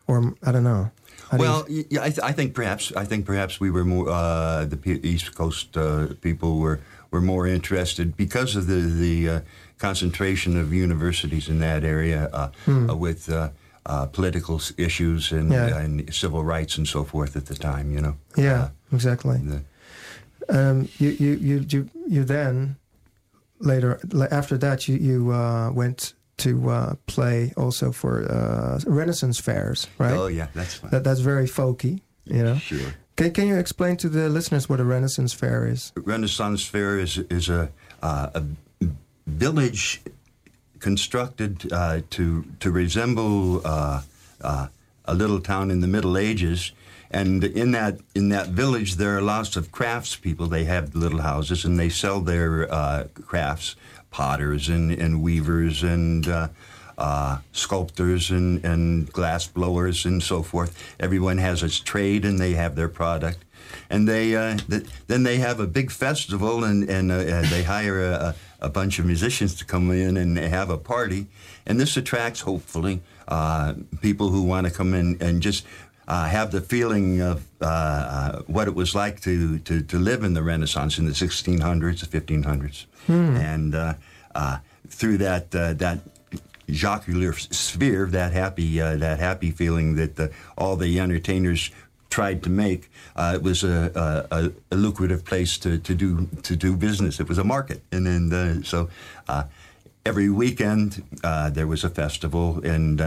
or 0.06 0.34
I 0.42 0.52
don't 0.52 0.64
know. 0.64 0.90
How 1.34 1.38
do 1.38 1.44
you- 1.44 1.50
Well, 1.50 1.84
yeah, 1.90 2.02
I, 2.06 2.10
th- 2.10 2.30
I 2.30 2.32
think 2.32 2.54
perhaps 2.54 2.92
I 2.96 3.04
think 3.04 3.26
perhaps 3.26 3.60
we 3.60 3.70
were 3.70 3.84
more 3.84 4.08
uh, 4.08 4.64
the 4.68 4.76
P- 4.76 5.00
East 5.02 5.34
Coast 5.34 5.76
uh, 5.76 6.06
people 6.20 6.58
were 6.58 6.78
were 7.10 7.20
more 7.22 7.46
interested 7.54 8.16
because 8.16 8.56
of 8.58 8.66
the 8.66 8.80
the 8.80 9.28
uh, 9.28 9.40
concentration 9.78 10.56
of 10.56 10.72
universities 10.72 11.48
in 11.48 11.58
that 11.60 11.84
area 11.84 12.28
uh, 12.32 12.48
uh, 12.90 12.96
with. 12.96 13.28
Uh, 13.28 13.48
uh, 13.86 14.06
political 14.06 14.58
issues 14.78 15.30
and, 15.32 15.52
Yeah. 15.52 15.76
and 15.84 16.08
civil 16.14 16.42
rights 16.42 16.78
and 16.78 16.86
so 16.88 17.04
forth 17.04 17.36
at 17.36 17.44
the 17.44 17.54
time, 17.54 17.92
you 17.92 18.00
know. 18.00 18.14
yeah, 18.34 18.68
exactly. 18.92 19.36
The, 19.44 19.60
Um, 20.48 20.88
you, 20.98 21.10
you 21.20 21.32
you 21.48 21.64
you 21.68 21.90
you 22.08 22.24
then 22.24 22.76
later 23.58 23.98
after 24.30 24.58
that 24.58 24.86
you 24.88 24.96
you 24.96 25.32
uh, 25.32 25.70
went 25.74 26.14
to 26.38 26.70
uh, 26.70 26.94
play 27.06 27.52
also 27.56 27.92
for 27.92 28.30
uh, 28.30 28.80
Renaissance 28.86 29.38
fairs, 29.40 29.86
right? 29.98 30.14
Oh 30.14 30.26
yeah, 30.26 30.48
that's 30.54 30.74
fine. 30.74 30.90
That 30.90 31.04
that's 31.04 31.20
very 31.20 31.46
folky, 31.46 32.00
you 32.24 32.42
know. 32.42 32.56
Sure. 32.56 32.94
Can 33.16 33.32
can 33.32 33.46
you 33.46 33.56
explain 33.56 33.96
to 33.98 34.08
the 34.08 34.28
listeners 34.28 34.68
what 34.68 34.80
a 34.80 34.84
Renaissance 34.84 35.32
fair 35.32 35.66
is? 35.66 35.92
Renaissance 35.96 36.64
Fair 36.64 36.98
is 36.98 37.18
is 37.30 37.48
a 37.48 37.70
uh, 38.02 38.30
a 38.34 38.42
village 39.26 40.02
constructed 40.80 41.72
uh, 41.72 42.00
to 42.10 42.44
to 42.60 42.70
resemble 42.70 43.62
uh, 43.64 44.02
uh, 44.40 44.66
a 45.04 45.14
little 45.14 45.40
town 45.40 45.70
in 45.70 45.80
the 45.80 45.86
Middle 45.86 46.18
Ages. 46.18 46.72
And 47.10 47.44
in 47.44 47.70
that 47.70 48.00
in 48.14 48.30
that 48.30 48.48
village, 48.48 48.96
there 48.96 49.16
are 49.16 49.22
lots 49.22 49.56
of 49.56 49.70
craftspeople. 49.70 50.50
They 50.50 50.64
have 50.64 50.96
little 50.96 51.20
houses, 51.20 51.64
and 51.64 51.78
they 51.78 51.88
sell 51.88 52.20
their 52.20 52.72
uh, 52.72 53.04
crafts, 53.14 53.76
potters 54.14 54.68
and, 54.68 54.92
and 54.92 55.20
weavers 55.20 55.82
and 55.82 56.28
uh, 56.28 56.48
uh, 56.96 57.38
sculptors 57.50 58.30
and, 58.30 58.64
and 58.64 59.12
glass 59.12 59.48
blowers 59.48 60.04
and 60.04 60.22
so 60.22 60.40
forth. 60.40 60.94
Everyone 61.00 61.38
has 61.38 61.64
its 61.64 61.80
trade, 61.80 62.24
and 62.24 62.38
they 62.38 62.52
have 62.52 62.76
their 62.76 62.88
product 62.88 63.44
and 63.90 64.08
they 64.08 64.36
uh, 64.36 64.56
th- 64.70 64.86
then 65.06 65.22
they 65.22 65.38
have 65.38 65.60
a 65.60 65.66
big 65.66 65.90
festival 65.90 66.64
and 66.64 66.88
and 66.88 67.10
uh, 67.10 67.42
they 67.50 67.62
hire 67.62 68.02
a, 68.02 68.34
a 68.60 68.68
bunch 68.68 68.98
of 68.98 69.06
musicians 69.06 69.54
to 69.56 69.64
come 69.64 69.90
in 69.90 70.16
and 70.16 70.36
they 70.36 70.48
have 70.48 70.70
a 70.70 70.78
party, 70.78 71.26
and 71.66 71.80
this 71.80 71.96
attracts 71.96 72.40
hopefully 72.42 73.00
uh, 73.28 73.74
people 74.00 74.28
who 74.30 74.42
want 74.42 74.66
to 74.66 74.72
come 74.72 74.94
in 74.94 75.16
and 75.20 75.42
just. 75.42 75.64
Uh, 76.06 76.26
have 76.28 76.50
the 76.50 76.60
feeling 76.60 77.20
of 77.22 77.46
uh, 77.62 77.64
uh, 77.64 78.42
what 78.46 78.68
it 78.68 78.74
was 78.74 78.94
like 78.94 79.20
to, 79.20 79.58
to, 79.60 79.80
to 79.82 79.98
live 79.98 80.22
in 80.22 80.34
the 80.34 80.42
Renaissance 80.42 80.98
in 80.98 81.06
the 81.06 81.12
1600s, 81.12 82.00
the 82.06 82.20
1500s, 82.20 82.84
and 83.08 83.74
uh, 83.74 83.94
uh, 84.34 84.58
through 84.88 85.16
that 85.18 85.54
uh, 85.54 85.72
that 85.74 86.00
jocular 86.70 87.32
sphere, 87.32 88.06
that 88.06 88.32
happy 88.32 88.80
uh, 88.80 88.96
that 88.96 89.18
happy 89.18 89.50
feeling 89.50 89.96
that 89.96 90.30
all 90.56 90.76
the 90.76 91.00
entertainers 91.00 91.70
tried 92.10 92.42
to 92.44 92.50
make. 92.50 92.90
Uh, 93.16 93.32
it 93.34 93.42
was 93.42 93.64
a, 93.64 94.22
a, 94.30 94.52
a 94.70 94.76
lucrative 94.76 95.24
place 95.24 95.58
to, 95.58 95.78
to 95.78 95.94
do 95.94 96.28
to 96.42 96.54
do 96.56 96.76
business. 96.76 97.18
It 97.20 97.28
was 97.28 97.38
a 97.38 97.44
market, 97.44 97.82
and 97.90 98.06
then 98.06 98.32
uh, 98.32 98.62
so 98.62 98.88
uh, 99.28 99.44
every 100.06 100.28
weekend 100.28 101.02
uh, 101.24 101.50
there 101.50 101.66
was 101.66 101.82
a 101.84 101.90
festival, 101.90 102.60
and 102.64 103.00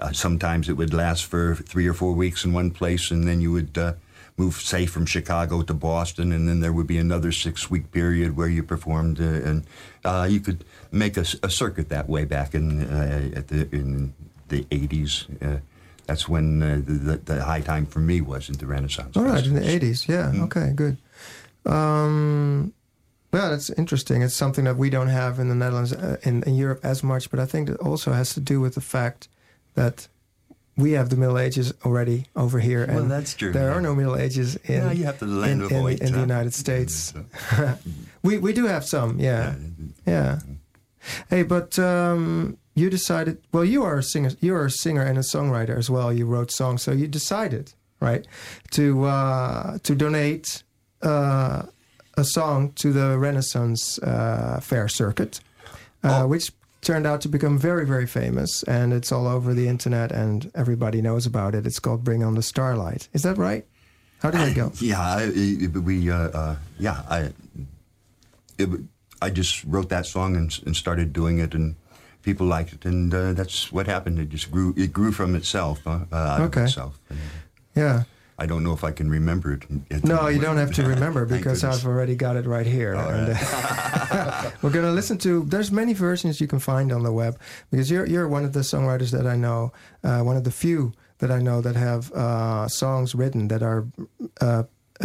uh, 0.00 0.12
sometimes 0.12 0.68
it 0.68 0.74
would 0.74 0.94
last 0.94 1.24
for 1.26 1.54
three 1.54 1.86
or 1.86 1.94
four 1.94 2.12
weeks 2.12 2.44
in 2.44 2.52
one 2.52 2.70
place, 2.70 3.10
and 3.10 3.26
then 3.26 3.40
you 3.40 3.52
would 3.52 3.76
uh, 3.76 3.92
move, 4.36 4.54
say, 4.54 4.86
from 4.86 5.06
Chicago 5.06 5.62
to 5.62 5.74
Boston, 5.74 6.32
and 6.32 6.48
then 6.48 6.60
there 6.60 6.72
would 6.72 6.86
be 6.86 6.98
another 6.98 7.32
six-week 7.32 7.92
period 7.92 8.36
where 8.36 8.48
you 8.48 8.62
performed, 8.62 9.20
uh, 9.20 9.24
and 9.24 9.64
uh, 10.04 10.26
you 10.28 10.40
could 10.40 10.64
make 10.90 11.16
a 11.16 11.50
circuit 11.50 11.88
that 11.90 12.08
way 12.08 12.24
back 12.24 12.54
in 12.54 12.82
uh, 12.82 13.30
at 13.36 13.48
the 13.48 13.68
in 13.72 14.14
the 14.48 14.64
'80s. 14.64 15.26
Uh, 15.42 15.60
that's 16.06 16.28
when 16.28 16.62
uh, 16.62 16.80
the, 16.84 17.18
the, 17.18 17.44
high 17.44 17.60
time 17.60 17.86
for 17.86 18.00
me 18.00 18.20
was 18.20 18.48
in 18.48 18.56
the 18.58 18.66
Renaissance. 18.66 19.16
All 19.16 19.22
right, 19.22 19.46
in 19.46 19.54
the 19.54 19.60
80s. 19.60 20.08
Yeah. 20.08 20.32
Mm. 20.34 20.42
Okay, 20.46 20.72
good. 20.74 20.96
Um, 21.64 22.72
well, 23.32 23.50
that's 23.50 23.70
interesting. 23.70 24.22
It's 24.22 24.34
something 24.34 24.64
that 24.64 24.76
we 24.76 24.90
don't 24.90 25.06
have 25.06 25.38
in 25.38 25.48
the 25.48 25.54
Netherlands, 25.54 25.92
uh, 25.92 26.16
in, 26.24 26.42
in 26.42 26.56
Europe 26.56 26.80
as 26.82 27.04
much, 27.04 27.30
but 27.30 27.38
I 27.38 27.46
think 27.46 27.68
it 27.68 27.78
also 27.78 28.12
has 28.12 28.34
to 28.34 28.40
do 28.40 28.60
with 28.60 28.74
the 28.74 28.80
fact 28.80 29.28
that 29.82 30.08
we 30.76 30.92
have 30.98 31.08
the 31.08 31.16
Middle 31.16 31.38
Ages 31.38 31.72
already 31.84 32.24
over 32.34 32.58
here, 32.60 32.86
Well, 32.88 32.98
and 33.02 33.10
that's 33.10 33.34
true, 33.34 33.52
there 33.52 33.68
yeah. 33.70 33.76
are 33.76 33.80
no 33.82 33.94
Middle 33.94 34.16
Ages 34.16 34.56
in, 34.68 34.96
you 34.96 35.04
have 35.04 35.18
the 35.18 35.26
land 35.26 35.62
in, 35.62 35.70
in, 35.76 36.06
in 36.06 36.12
the? 36.12 36.20
United 36.20 36.54
States. 36.54 37.12
We 38.22 38.38
we 38.46 38.52
do 38.52 38.66
have 38.66 38.84
some, 38.84 39.10
yeah, 39.18 39.54
yeah. 40.06 40.40
Hey, 41.30 41.42
but 41.44 41.78
um, 41.78 42.56
you 42.74 42.90
decided. 42.90 43.36
Well, 43.52 43.64
you 43.64 43.82
are 43.88 43.96
a 43.98 44.02
singer. 44.02 44.30
You 44.40 44.54
are 44.54 44.66
a 44.66 44.70
singer 44.70 45.02
and 45.10 45.16
a 45.18 45.22
songwriter 45.22 45.76
as 45.78 45.88
well. 45.88 46.12
You 46.12 46.26
wrote 46.26 46.50
songs, 46.52 46.82
so 46.82 46.92
you 46.92 47.08
decided, 47.08 47.72
right, 48.00 48.26
to 48.72 48.84
uh, 49.06 49.78
to 49.82 49.94
donate 49.94 50.62
uh, 51.02 51.62
a 52.16 52.24
song 52.24 52.72
to 52.82 52.92
the 52.92 53.18
Renaissance 53.18 53.98
uh, 54.02 54.60
Fair 54.62 54.88
circuit, 54.88 55.40
uh, 56.04 56.08
Oh. 56.22 56.26
which 56.32 56.52
turned 56.82 57.06
out 57.06 57.20
to 57.22 57.28
become 57.28 57.58
very, 57.58 57.84
very 57.86 58.06
famous, 58.06 58.62
and 58.64 58.92
it's 58.92 59.12
all 59.12 59.26
over 59.26 59.52
the 59.54 59.68
internet, 59.68 60.12
and 60.12 60.50
everybody 60.54 61.02
knows 61.02 61.26
about 61.26 61.54
it. 61.54 61.66
It's 61.66 61.78
called 61.78 62.04
"Bring 62.04 62.22
On 62.24 62.34
the 62.34 62.42
Starlight." 62.42 63.08
Is 63.12 63.22
that 63.22 63.36
right? 63.38 63.64
How 64.22 64.30
did 64.30 64.40
it 64.48 64.54
go? 64.54 64.72
Yeah, 64.80 65.28
we, 65.28 66.10
uh, 66.10 66.16
uh, 66.16 66.56
yeah, 66.78 67.02
I, 67.08 67.32
it, 68.58 68.68
I 69.22 69.30
just 69.30 69.64
wrote 69.64 69.88
that 69.90 70.06
song 70.06 70.36
and, 70.36 70.58
and 70.66 70.74
started 70.76 71.12
doing 71.12 71.38
it, 71.38 71.54
and 71.54 71.74
people 72.22 72.46
liked 72.46 72.72
it, 72.72 72.84
and 72.84 73.12
uh, 73.14 73.32
that's 73.32 73.70
what 73.72 73.86
happened. 73.86 74.18
It 74.18 74.28
just 74.30 74.50
grew. 74.50 74.74
It 74.76 74.92
grew 74.92 75.12
from 75.12 75.34
itself, 75.34 75.86
uh, 75.86 76.00
uh, 76.12 76.16
out 76.16 76.40
Okay. 76.42 76.60
of 76.62 76.66
itself. 76.66 76.98
And 77.10 77.18
Yeah. 77.76 78.04
I 78.40 78.46
don't 78.46 78.64
know 78.64 78.72
if 78.72 78.84
I 78.84 78.90
can 78.90 79.10
remember 79.10 79.52
it. 79.52 80.02
No, 80.02 80.28
you 80.28 80.40
don't 80.40 80.56
have 80.56 80.72
to 80.72 80.82
remember 80.94 81.26
because. 81.26 81.62
I've 81.62 81.84
already 81.84 82.16
got 82.16 82.36
it 82.36 82.46
right 82.46 82.66
here. 82.66 82.94
And, 82.94 83.36
uh, 83.36 84.50
we're 84.62 84.70
gonna 84.70 84.92
listen 84.92 85.18
to. 85.18 85.44
There's 85.44 85.70
many 85.70 85.92
versions 85.92 86.40
you 86.40 86.46
can 86.46 86.58
find 86.58 86.90
on 86.90 87.02
the 87.02 87.12
web 87.12 87.38
because 87.70 87.90
you're 87.90 88.06
you're 88.06 88.26
one 88.28 88.46
of 88.46 88.54
the 88.54 88.60
songwriters 88.60 89.10
that 89.10 89.26
I 89.26 89.36
know, 89.36 89.72
uh, 90.02 90.22
one 90.22 90.38
of 90.38 90.44
the 90.44 90.50
few 90.50 90.94
that 91.18 91.30
I 91.30 91.38
know 91.38 91.60
that 91.60 91.76
have 91.76 92.10
uh, 92.12 92.66
songs 92.66 93.14
written 93.14 93.48
that 93.48 93.62
are 93.62 93.86
uh, 94.40 94.62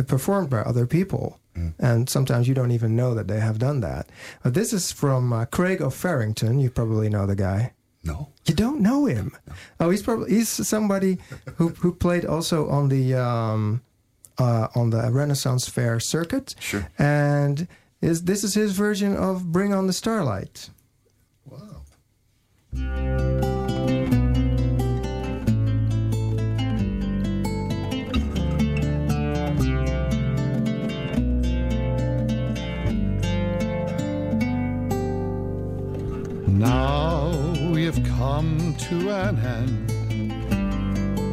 performed 0.08 0.50
by 0.50 0.60
other 0.60 0.88
people. 0.88 1.38
Mm. 1.58 1.74
And 1.78 2.10
sometimes 2.10 2.48
you 2.48 2.54
don't 2.54 2.71
even 2.71 2.95
know 2.95 3.13
that 3.15 3.28
they 3.28 3.41
have 3.41 3.60
done 3.60 3.82
that. 3.82 4.10
But 4.43 4.54
this 4.54 4.71
is 4.71 4.93
from 4.93 5.34
uh, 5.34 5.45
Craig 5.45 5.82
O'Farrington. 5.82 6.60
You 6.60 6.69
probably 6.69 7.10
know 7.10 7.26
the 7.26 7.36
guy. 7.36 7.74
No. 8.06 8.30
You 8.46 8.54
don't 8.54 8.82
know 8.82 9.06
him? 9.06 9.36
Oh, 9.80 9.89
he's 9.89 10.04
probably 10.04 10.30
he's 10.30 10.50
somebody 10.50 11.18
who 11.56 11.70
who 11.70 11.91
played 11.94 12.24
also 12.24 12.70
on 12.70 12.89
the 12.89 13.15
um, 13.15 13.82
uh, 14.38 14.68
on 14.76 14.91
the 14.91 15.12
Renaissance 15.12 15.68
Fair 15.68 16.00
circuit. 16.00 16.54
Sure. 16.60 16.88
And 17.00 17.68
is 18.02 18.26
this 18.26 18.44
is 18.44 18.54
his 18.54 18.74
version 18.74 19.15
of 19.15 19.52
"Bring 19.52 19.74
On 19.74 19.88
the 19.88 19.94
Starlight." 19.94 20.70
Wow. 21.46 21.82
Now 36.48 37.44
we 37.75 37.83
have 37.83 38.01
come 38.17 38.73
to 38.77 39.09
an 39.09 39.38
end, 39.39 39.91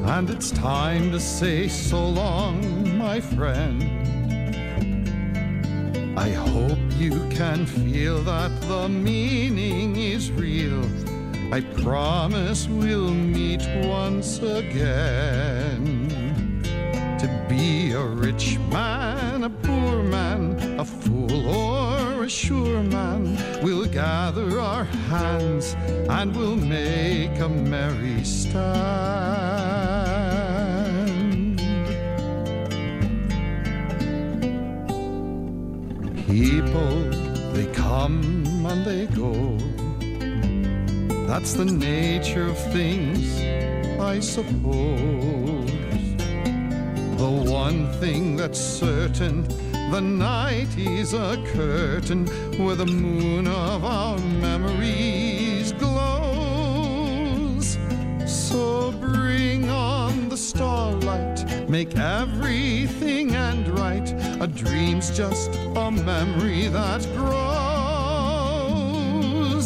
and 0.08 0.28
it's 0.28 0.50
time 0.50 1.12
to 1.12 1.20
say 1.20 1.68
so 1.68 2.04
long, 2.04 2.98
my 2.98 3.20
friend. 3.20 3.80
I 6.18 6.30
hope 6.30 6.80
you 6.96 7.12
can 7.30 7.64
feel 7.64 8.24
that 8.24 8.50
the 8.62 8.88
meaning 8.88 9.94
is 9.94 10.32
real. 10.32 10.82
I 11.52 11.60
promise 11.60 12.66
we'll 12.66 13.14
meet 13.14 13.62
once 13.84 14.38
again. 14.38 16.08
To 17.20 17.46
be 17.48 17.92
a 17.92 18.04
rich 18.04 18.58
man, 18.68 19.44
a 19.44 19.50
poor 19.50 20.02
man, 20.02 20.80
a 20.80 20.84
fool 20.84 21.48
or 21.48 21.91
sure 22.32 22.82
man, 22.84 23.36
we'll 23.62 23.84
gather 23.84 24.58
our 24.58 24.84
hands 24.84 25.76
and 26.08 26.34
we'll 26.34 26.56
make 26.56 27.38
a 27.38 27.48
merry 27.48 28.24
stand. 28.24 28.62
People, 36.26 37.10
they 37.52 37.66
come 37.74 38.22
and 38.66 38.84
they 38.86 39.06
go. 39.08 39.58
That's 41.26 41.52
the 41.52 41.66
nature 41.66 42.46
of 42.46 42.58
things, 42.72 43.42
I 44.00 44.20
suppose. 44.20 45.70
The 47.18 47.30
one 47.50 47.92
thing 48.00 48.36
that's 48.36 48.58
certain, 48.58 49.46
the 49.92 50.00
night 50.00 50.76
is 50.78 51.12
a 51.12 51.36
curtain 51.52 52.26
where 52.56 52.74
the 52.74 52.86
moon 52.86 53.46
of 53.46 53.84
our 53.84 54.16
memories 54.40 55.72
glows. 55.72 57.76
So 58.26 58.92
bring 58.92 59.68
on 59.68 60.30
the 60.30 60.36
starlight, 60.38 61.68
make 61.68 61.94
everything 61.94 63.36
end 63.36 63.68
right. 63.78 64.10
A 64.40 64.46
dream's 64.46 65.14
just 65.14 65.50
a 65.76 65.90
memory 65.90 66.68
that 66.68 67.06
grows, 67.14 67.32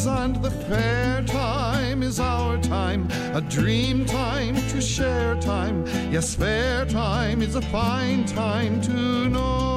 and 0.07 0.43
the 0.43 0.51
fair 0.51 1.23
time 1.23 2.03
is 2.03 2.19
our 2.19 2.59
time, 2.59 3.09
a 3.33 3.41
dream 3.41 4.05
time 4.05 4.57
to 4.71 4.81
share 4.81 5.37
time. 5.37 5.87
Yes, 6.11 6.35
fair 6.35 6.85
time 6.85 7.43
is 7.43 7.55
a 7.55 7.63
fine 7.63 8.25
time 8.25 8.81
to 8.81 9.29
know. 9.29 9.76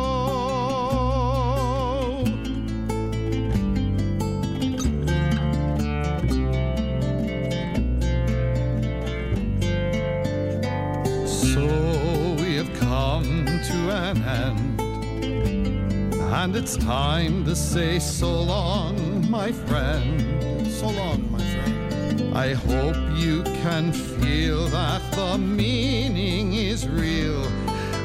And 16.43 16.55
it's 16.55 16.77
time 16.77 17.43
to 17.43 17.53
say 17.53 17.99
so 17.99 18.31
long, 18.41 19.29
my 19.29 19.51
friend. 19.51 20.65
So 20.67 20.87
long, 20.87 21.29
my 21.29 21.43
friend. 21.53 22.33
I 22.33 22.53
hope 22.53 22.95
you 23.17 23.43
can 23.43 23.91
feel 23.91 24.67
that 24.67 25.01
the 25.11 25.37
meaning 25.37 26.53
is 26.53 26.87
real. 26.87 27.45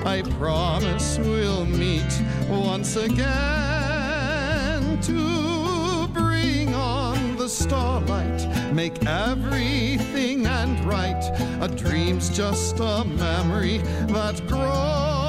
I 0.04 0.22
promise 0.40 1.16
we'll 1.18 1.64
meet 1.64 2.12
once 2.48 2.96
again 2.96 3.30
to 5.02 6.08
bring 6.08 6.74
on 6.74 7.36
the 7.36 7.48
starlight, 7.48 8.48
make 8.72 9.06
everything 9.06 10.44
end 10.44 10.84
right. 10.84 11.22
A 11.60 11.68
dream's 11.68 12.30
just 12.30 12.80
a 12.80 13.04
memory 13.04 13.78
that 14.08 14.44
grows, 14.48 15.23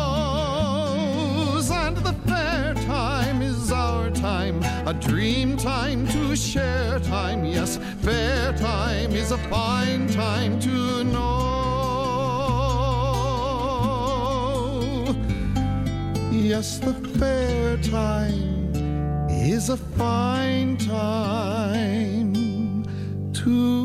and 1.86 1.98
the 1.98 2.14
fair 2.28 2.74
time 2.86 3.44
is 3.44 3.72
our 3.72 4.10
time, 4.10 4.64
a 4.88 4.94
dream 4.94 5.56
time 5.56 6.08
to 6.08 6.36
share 6.36 7.00
time. 7.00 7.46
Yes, 7.46 7.78
fair 8.02 8.54
time 8.54 9.12
is 9.12 9.32
a 9.32 9.38
fine 9.54 10.08
time 10.10 10.60
to 10.62 11.04
know. 11.04 11.46
Yes, 16.32 16.80
the 16.80 16.94
fair 17.20 17.78
time 17.78 18.74
is 19.30 19.70
a 19.70 19.78
fine 19.78 20.78
time 20.78 22.34
to 23.34 23.85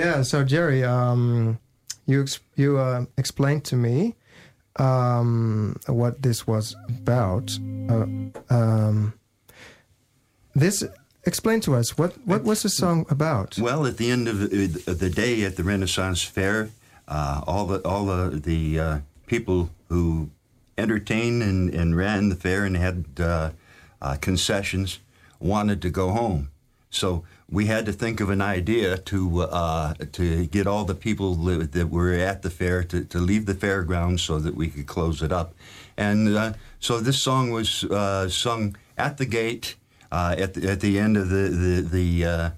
Yeah, 0.00 0.22
so 0.22 0.44
Jerry, 0.44 0.82
um, 0.82 1.58
you 2.06 2.22
ex- 2.22 2.40
you 2.56 2.78
uh, 2.78 3.04
explained 3.18 3.64
to 3.66 3.76
me 3.76 4.14
um, 4.76 5.76
what 5.88 6.22
this 6.22 6.46
was 6.46 6.74
about. 6.88 7.58
Uh, 7.86 8.06
um, 8.48 9.12
this 10.54 10.82
explain 11.24 11.60
to 11.60 11.74
us 11.74 11.98
what 11.98 12.16
what 12.24 12.44
was 12.44 12.62
the 12.62 12.70
song 12.70 13.04
about? 13.10 13.58
Well, 13.58 13.84
at 13.84 13.98
the 13.98 14.10
end 14.10 14.26
of 14.26 14.38
the, 14.48 15.12
day 15.14 15.44
at 15.44 15.56
the 15.56 15.64
Renaissance 15.64 16.22
Fair, 16.22 16.70
uh, 17.06 17.42
all 17.46 17.66
the 17.66 17.86
all 17.86 18.06
the 18.06 18.40
the 18.40 18.80
uh, 18.80 18.98
people 19.26 19.68
who 19.90 20.30
entertained 20.78 21.42
and, 21.42 21.68
and 21.74 21.94
ran 21.94 22.30
the 22.30 22.36
fair 22.36 22.64
and 22.64 22.74
had 22.74 23.04
uh, 23.18 23.50
uh, 24.00 24.16
concessions 24.18 25.00
wanted 25.38 25.82
to 25.82 25.90
go 25.90 26.12
home. 26.12 26.48
So 26.88 27.24
we 27.50 27.66
had 27.66 27.84
to 27.86 27.92
think 27.92 28.20
of 28.20 28.30
an 28.30 28.40
idea 28.40 28.96
to 28.96 29.42
uh, 29.42 29.94
to 30.12 30.46
get 30.46 30.66
all 30.66 30.84
the 30.84 30.94
people 30.94 31.34
that 31.34 31.88
were 31.90 32.12
at 32.12 32.42
the 32.42 32.50
fair 32.50 32.84
to, 32.84 33.04
to 33.04 33.18
leave 33.18 33.46
the 33.46 33.54
fairgrounds 33.54 34.22
so 34.22 34.38
that 34.38 34.54
we 34.54 34.68
could 34.68 34.86
close 34.86 35.22
it 35.22 35.32
up. 35.32 35.54
And 35.96 36.36
uh, 36.36 36.52
so 36.78 37.00
this 37.00 37.20
song 37.20 37.50
was 37.50 37.84
uh, 37.84 38.28
sung 38.28 38.76
at 38.96 39.18
the 39.18 39.26
gate 39.26 39.74
uh, 40.12 40.36
at 40.38 40.54
the, 40.54 40.70
at 40.70 40.80
the 40.80 40.98
end 40.98 41.16
of 41.16 41.28
the 41.28 41.48
the, 41.48 41.80
the 41.82 42.24
uh, 42.24 42.50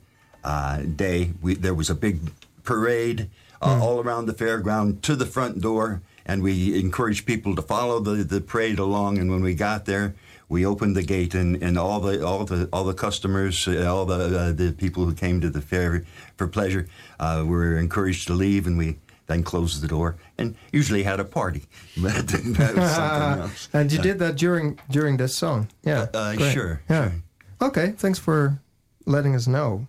uh, 0.45 0.83
day. 0.83 1.33
We, 1.41 1.55
there 1.55 1.75
was 1.75 1.89
a 1.89 1.95
big 1.95 2.19
parade 2.63 3.31
uh, 3.63 3.81
all 3.83 4.01
around 4.01 4.27
the 4.27 4.35
fairground 4.35 5.01
to 5.03 5.17
the 5.17 5.27
front 5.27 5.61
door, 5.61 6.03
and 6.27 6.43
we 6.43 6.79
encouraged 6.79 7.27
people 7.27 7.57
to 7.57 7.63
follow 7.63 8.01
the, 8.01 8.25
the 8.25 8.41
parade 8.41 8.79
along. 8.79 9.19
And 9.19 9.31
when 9.31 9.43
we 9.43 9.55
got 9.55 9.87
there, 9.87 10.15
we 10.53 10.67
opened 10.67 10.95
the 10.95 11.03
gate, 11.03 11.35
and, 11.35 11.63
and 11.63 11.79
all 11.79 11.99
the 12.01 12.25
all 12.25 12.45
the 12.45 12.69
all 12.73 12.85
the 12.85 12.95
customers, 12.95 13.67
uh, 13.67 13.93
all 13.93 14.05
the 14.05 14.39
uh, 14.39 14.53
the 14.53 14.73
people 14.73 15.07
who 15.07 15.15
came 15.15 15.41
to 15.41 15.51
the 15.51 15.63
fair 15.63 16.05
for 16.37 16.47
pleasure, 16.47 16.87
uh, 17.19 17.43
were 17.47 17.79
encouraged 17.79 18.27
to 18.29 18.35
leave, 18.35 18.67
and 18.69 18.79
we. 18.79 18.99
Then 19.29 19.45
closed 19.45 19.81
the 19.81 19.89
door 19.89 20.17
and 20.37 20.57
usually 20.73 21.05
had 21.05 21.21
a 21.21 21.25
party. 21.25 21.63
But 22.03 22.27
that 22.29 22.75
was 22.77 22.91
something 22.93 23.43
else. 23.45 23.69
and 23.73 23.93
you 23.93 24.03
did 24.03 24.19
that 24.19 24.37
during 24.37 24.79
during 24.91 25.17
this 25.17 25.35
song. 25.37 25.69
Yeah. 25.85 26.09
Uh, 26.13 26.37
sure. 26.51 26.83
Yeah. 26.91 27.11
sure. 27.11 27.13
Okay. 27.61 27.95
Thanks 27.97 28.19
for 28.19 28.59
letting 29.07 29.35
us 29.37 29.47
know. 29.47 29.87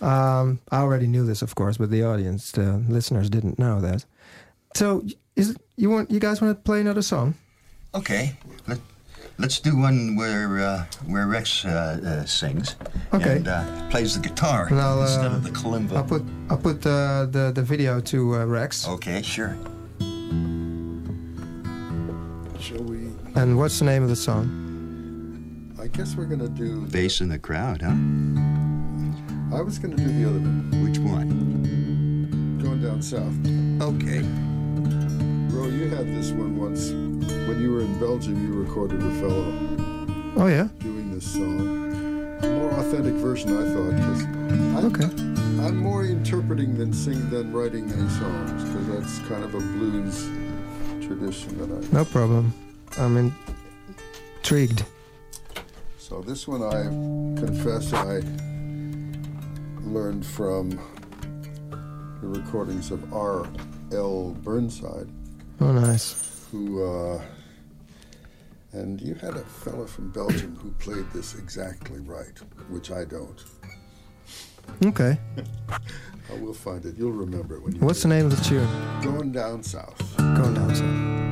Um, 0.00 0.58
I 0.70 0.80
already 0.80 1.06
knew 1.06 1.26
this, 1.26 1.42
of 1.42 1.54
course, 1.54 1.76
but 1.78 1.90
the 1.90 2.02
audience, 2.02 2.50
the 2.52 2.82
listeners, 2.88 3.28
didn't 3.30 3.58
know 3.58 3.80
that. 3.80 4.06
So, 4.74 5.04
is 5.36 5.50
it, 5.50 5.58
you 5.76 5.90
want 5.90 6.10
you 6.10 6.18
guys 6.18 6.40
want 6.40 6.56
to 6.56 6.62
play 6.62 6.80
another 6.80 7.02
song? 7.02 7.34
Okay, 7.94 8.32
Let, 8.66 8.78
let's 9.42 9.58
do 9.58 9.76
one 9.76 10.14
where 10.16 10.60
uh, 10.60 10.86
where 11.06 11.26
Rex 11.26 11.64
uh, 11.64 11.68
uh, 12.22 12.24
sings 12.24 12.76
Okay. 13.12 13.36
and 13.38 13.48
uh, 13.48 13.88
plays 13.90 14.14
the 14.14 14.20
guitar 14.26 14.68
And 14.70 14.80
I'll, 14.80 15.02
instead 15.02 15.32
uh, 15.32 15.34
of 15.34 15.42
the 15.42 15.50
kalimba. 15.50 15.96
I'll 15.96 16.04
put 16.04 16.22
I'll 16.48 16.56
put 16.56 16.86
uh, 16.86 17.26
the 17.26 17.50
the 17.52 17.62
video 17.62 18.00
to 18.00 18.36
uh, 18.36 18.44
Rex. 18.46 18.86
Okay, 18.88 19.20
sure. 19.22 19.56
Shall 22.60 22.84
we? 22.84 23.10
And 23.34 23.58
what's 23.58 23.78
the 23.80 23.84
name 23.84 24.02
of 24.04 24.08
the 24.08 24.16
song? 24.16 24.46
I 25.80 25.88
guess 25.88 26.14
we're 26.14 26.26
gonna 26.26 26.48
do. 26.48 26.86
Bass 26.86 27.20
in 27.20 27.28
the 27.28 27.38
crowd, 27.38 27.82
huh? 27.82 27.90
I 29.58 29.60
was 29.60 29.78
gonna 29.80 29.96
do 29.96 30.06
the 30.06 30.24
other 30.30 30.38
one, 30.38 30.84
Which 30.84 30.98
one? 30.98 32.58
going 32.62 32.80
down 32.80 33.02
south. 33.02 33.34
Okay. 33.82 34.22
You 35.70 35.88
had 35.88 36.06
this 36.06 36.30
one 36.32 36.56
once 36.58 36.90
when 37.48 37.60
you 37.60 37.72
were 37.72 37.80
in 37.80 37.98
Belgium. 37.98 38.40
You 38.46 38.62
recorded 38.62 39.00
a 39.02 39.10
fellow 39.20 39.52
Oh 40.36 40.46
yeah. 40.48 40.68
doing 40.80 41.12
this 41.14 41.24
song. 41.32 41.90
More 42.40 42.70
authentic 42.72 43.14
version, 43.14 43.56
I 43.56 43.64
thought, 43.72 43.94
because 43.96 44.84
Okay. 44.84 45.04
I'm 45.66 45.76
more 45.76 46.04
interpreting 46.04 46.76
than 46.76 46.92
singing 46.92 47.28
than 47.30 47.52
writing 47.52 47.84
any 47.92 48.08
songs, 48.08 48.64
because 48.64 48.86
that's 48.88 49.18
kind 49.28 49.44
of 49.44 49.54
a 49.54 49.58
blues 49.58 50.24
tradition 51.06 51.58
that 51.58 51.70
I. 51.70 51.92
No 51.92 52.04
problem. 52.04 52.52
I'm 52.98 53.32
intrigued. 54.38 54.84
So 55.98 56.20
this 56.22 56.48
one, 56.48 56.62
I 56.62 56.82
confess, 57.40 57.92
I 57.92 58.20
learned 59.88 60.26
from 60.26 60.70
the 62.20 62.26
recordings 62.28 62.90
of 62.90 63.12
R. 63.14 63.46
L. 63.92 64.30
Burnside, 64.42 65.08
Oh 65.62 65.70
nice. 65.70 66.48
who, 66.50 66.84
uh, 66.84 67.22
and 68.72 69.00
you 69.00 69.14
had 69.14 69.34
a 69.34 69.44
fella 69.44 69.86
from 69.86 70.10
Belgium 70.10 70.56
who 70.56 70.72
played 70.72 71.08
this 71.12 71.36
exactly 71.38 72.00
right, 72.00 72.36
which 72.68 72.90
I 72.90 73.04
don't. 73.04 73.40
Okay. 74.84 75.16
I 75.70 76.34
will 76.40 76.52
find 76.52 76.84
it. 76.84 76.96
You'll 76.96 77.12
remember 77.12 77.56
it 77.56 77.62
when 77.62 77.76
you. 77.76 77.80
What's 77.80 78.02
the 78.02 78.08
name 78.08 78.26
of 78.26 78.36
the 78.36 78.42
tune? 78.42 78.66
Going 79.02 79.30
down 79.30 79.62
south. 79.62 80.16
Going 80.16 80.54
down 80.54 80.74
south. 80.74 81.31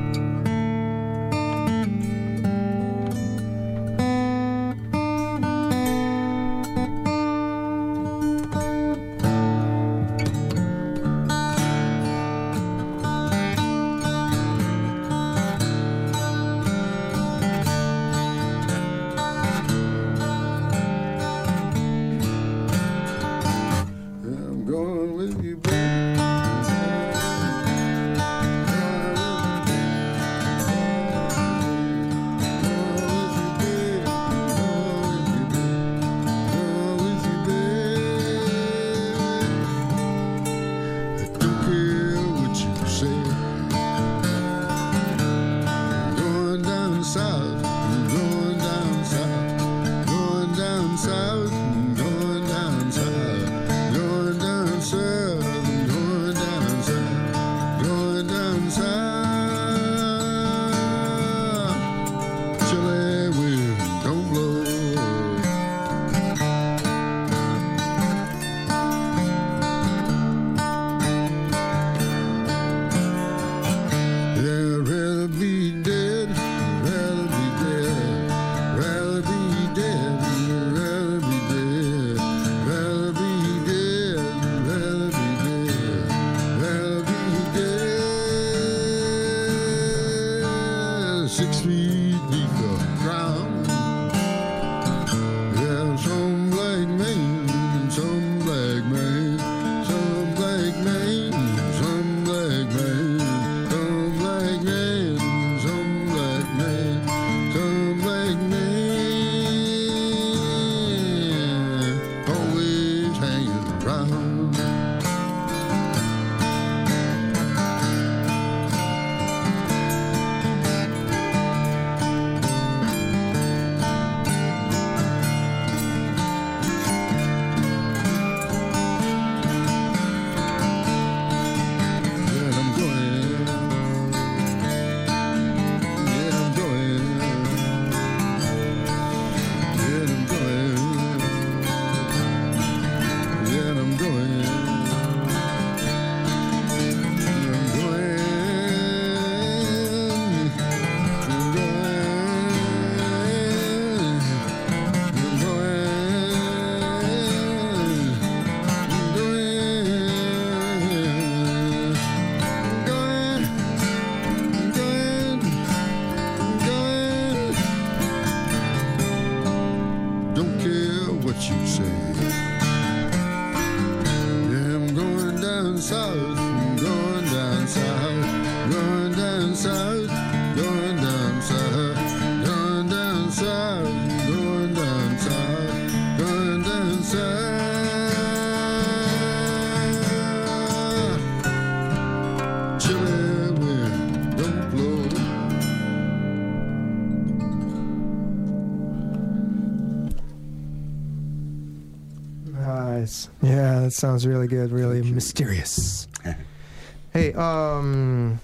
That 203.91 203.99
sounds 203.99 204.25
really 204.25 204.47
good. 204.47 204.71
Really 204.71 205.01
mysterious. 205.11 206.07
hey, 207.09 207.33
um, 207.33 208.39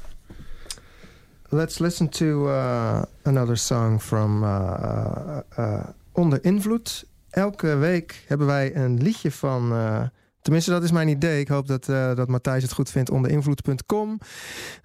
let's 1.51 1.79
listen 1.79 2.09
to 2.09 2.49
uh, 2.49 3.05
another 3.23 3.55
song 3.55 3.99
from 3.99 4.43
uh, 4.43 5.41
uh, 5.57 5.83
Onder 6.11 6.43
Invloed. 6.43 7.05
Elke 7.29 7.75
week 7.75 8.23
hebben 8.27 8.47
wij 8.47 8.75
een 8.75 9.01
liedje 9.01 9.31
van. 9.31 9.71
uh, 9.71 10.01
tenminste, 10.41 10.71
dat 10.71 10.83
is 10.83 10.91
mijn 10.91 11.07
idee. 11.07 11.39
Ik 11.39 11.47
hoop 11.47 11.67
dat, 11.67 11.87
uh, 11.87 12.15
dat 12.15 12.27
Matthijs 12.27 12.63
het 12.63 12.73
goed 12.73 12.89
vindt. 12.89 13.09
Onderinvloed.com. 13.09 14.19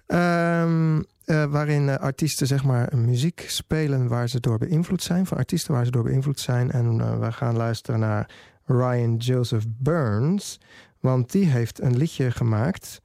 Ehm, 0.05 1.01
eh, 1.25 1.45
waarin 1.45 1.89
eh, 1.89 1.95
artiesten 1.95 2.47
zeg 2.47 2.63
maar 2.63 2.97
muziek 2.97 3.45
spelen 3.47 4.07
waar 4.07 4.29
ze 4.29 4.39
door 4.39 4.57
beïnvloed 4.57 5.03
zijn. 5.03 5.25
Van 5.25 5.37
artiesten 5.37 5.73
waar 5.73 5.85
ze 5.85 5.91
door 5.91 6.03
beïnvloed 6.03 6.39
zijn. 6.39 6.71
En 6.71 6.97
uh, 6.97 7.19
we 7.19 7.31
gaan 7.31 7.55
luisteren 7.55 7.99
naar 7.99 8.29
Ryan 8.65 9.15
Joseph 9.15 9.65
Burns. 9.67 10.59
Want 10.99 11.31
die 11.31 11.45
heeft 11.45 11.81
een 11.81 11.97
liedje 11.97 12.31
gemaakt. 12.31 13.01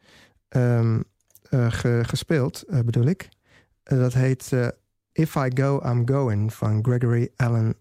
Um, 0.49 1.05
ge, 1.51 2.01
gespeeld, 2.07 2.65
bedoel 2.85 3.05
ik. 3.05 3.29
dat 3.83 4.13
heet 4.13 4.53
If 5.13 5.35
I 5.35 5.51
Go, 5.55 5.81
I'm 5.85 6.09
Going 6.09 6.53
van 6.55 6.85
Gregory 6.85 7.31
Allen. 7.37 7.75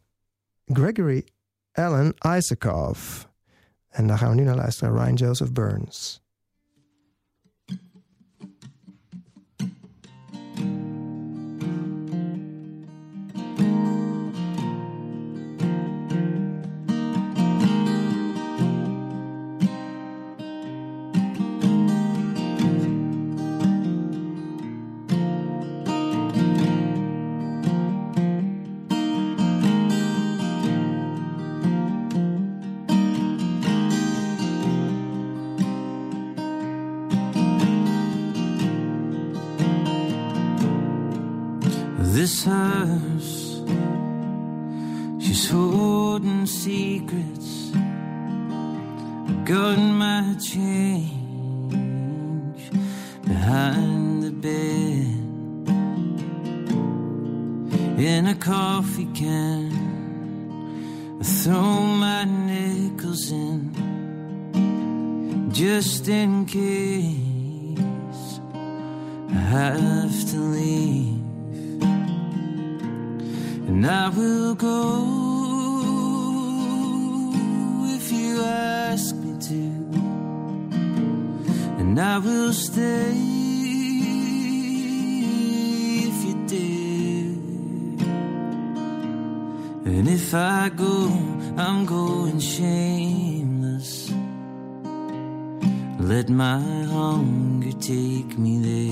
Gregory 0.65 1.25
Allen 1.71 2.13
Isakov. 2.35 3.23
En 3.89 4.07
daar 4.07 4.17
gaan 4.17 4.29
we 4.29 4.35
nu 4.35 4.43
naar 4.43 4.55
luisteren. 4.55 4.93
Ryan 4.93 5.13
Joseph 5.13 5.51
Burns. 5.51 6.26
This 42.45 42.96
I 90.67 90.69
go, 90.69 91.07
I'm 91.55 91.85
going 91.85 92.41
shameless. 92.41 94.11
Let 95.97 96.27
my 96.27 96.59
hunger 96.83 97.71
take 97.79 98.37
me 98.37 98.59
there. 98.67 98.86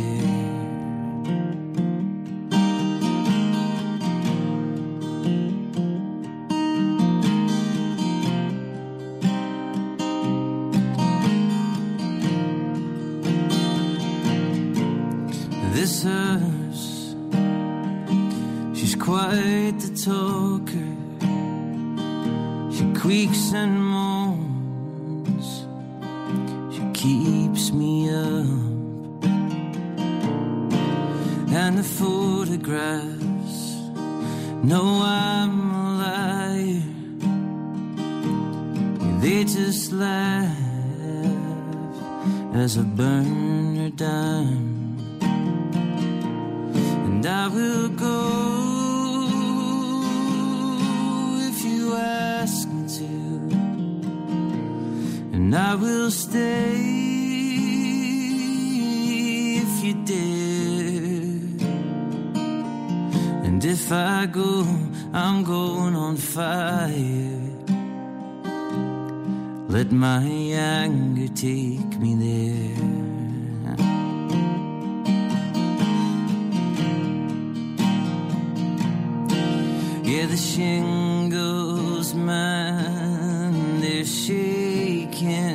Keeps 27.05 27.71
me 27.71 28.09
up. 28.09 29.23
And 31.61 31.77
the 31.77 31.87
photographs 32.01 33.57
know 34.69 34.85
I'm 35.03 35.53
a 35.83 35.87
liar. 36.03 36.83
They 39.21 39.43
just 39.43 39.91
laugh 39.91 40.57
as 42.63 42.77
I 42.77 42.83
burn 42.99 43.75
her 43.81 43.93
down 44.07 44.97
and 47.05 47.23
I 47.25 47.47
will 47.47 47.89
go 47.89 48.19
if 51.49 51.57
you 51.69 51.93
ask 51.95 52.67
me 52.75 52.83
to, 52.97 53.11
and 55.35 55.55
I 55.55 55.75
will 55.75 56.11
stay 56.11 56.94
if 63.75 63.91
I 63.91 64.25
go, 64.25 64.65
I'm 65.13 65.43
going 65.43 65.95
on 65.97 66.15
fire. 66.15 67.41
Let 69.75 69.91
my 69.91 70.23
anger 70.23 71.27
take 71.47 71.91
me 72.03 72.11
there. 72.25 72.85
Yeah, 80.09 80.25
the 80.33 80.37
shingles, 80.53 82.13
man, 82.13 83.81
they're 83.81 84.05
shaking. 84.05 85.54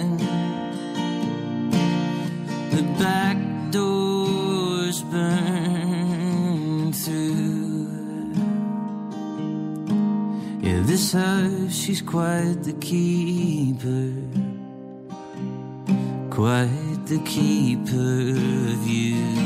Yeah, 11.12 11.48
this 11.48 11.74
she's 11.74 12.02
quite 12.02 12.62
the 12.62 12.72
keeper. 12.74 14.12
Quite 16.30 17.06
the 17.06 17.18
keeper 17.24 18.30
of 18.70 18.86
you. 18.86 19.39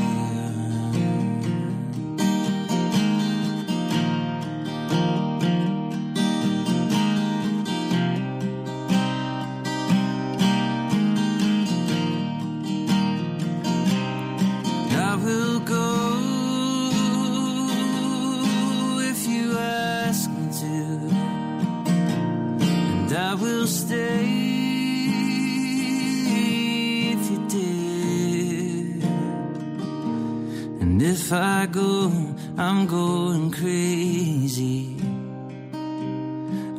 I'm 32.67 32.87
going 32.87 33.51
crazy. 33.51 34.97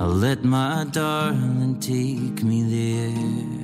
I'll 0.00 0.18
let 0.26 0.42
my 0.42 0.84
darling 0.90 1.78
take 1.78 2.42
me 2.42 2.58
there. 2.74 3.55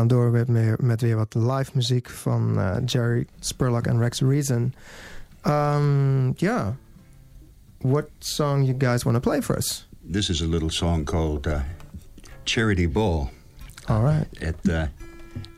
Gaan 0.00 0.08
door 0.08 0.30
met, 0.30 0.48
meer, 0.48 0.76
met 0.80 1.00
weer 1.00 1.16
wat 1.16 1.34
live 1.34 1.70
muziek 1.74 2.10
van 2.10 2.58
eh, 2.58 2.76
Jerry 2.84 3.26
Spurlock 3.40 3.86
en 3.86 3.98
Rex 3.98 4.20
Reason. 4.20 4.74
Um, 5.46 6.32
yeah. 6.36 6.68
What 7.78 8.08
song 8.18 8.64
you 8.64 8.74
guys 8.78 9.02
want 9.02 9.16
to 9.16 9.30
play 9.30 9.42
for 9.42 9.56
us? 9.56 9.86
This 10.12 10.28
is 10.28 10.40
a 10.40 10.46
little 10.46 10.70
song 10.70 11.04
called 11.04 11.46
uh, 11.46 11.60
Charity 12.44 12.88
Ball. 12.88 13.30
All 13.88 14.02
right. 14.02 14.26
At 14.42 14.68
uh, 14.68 14.86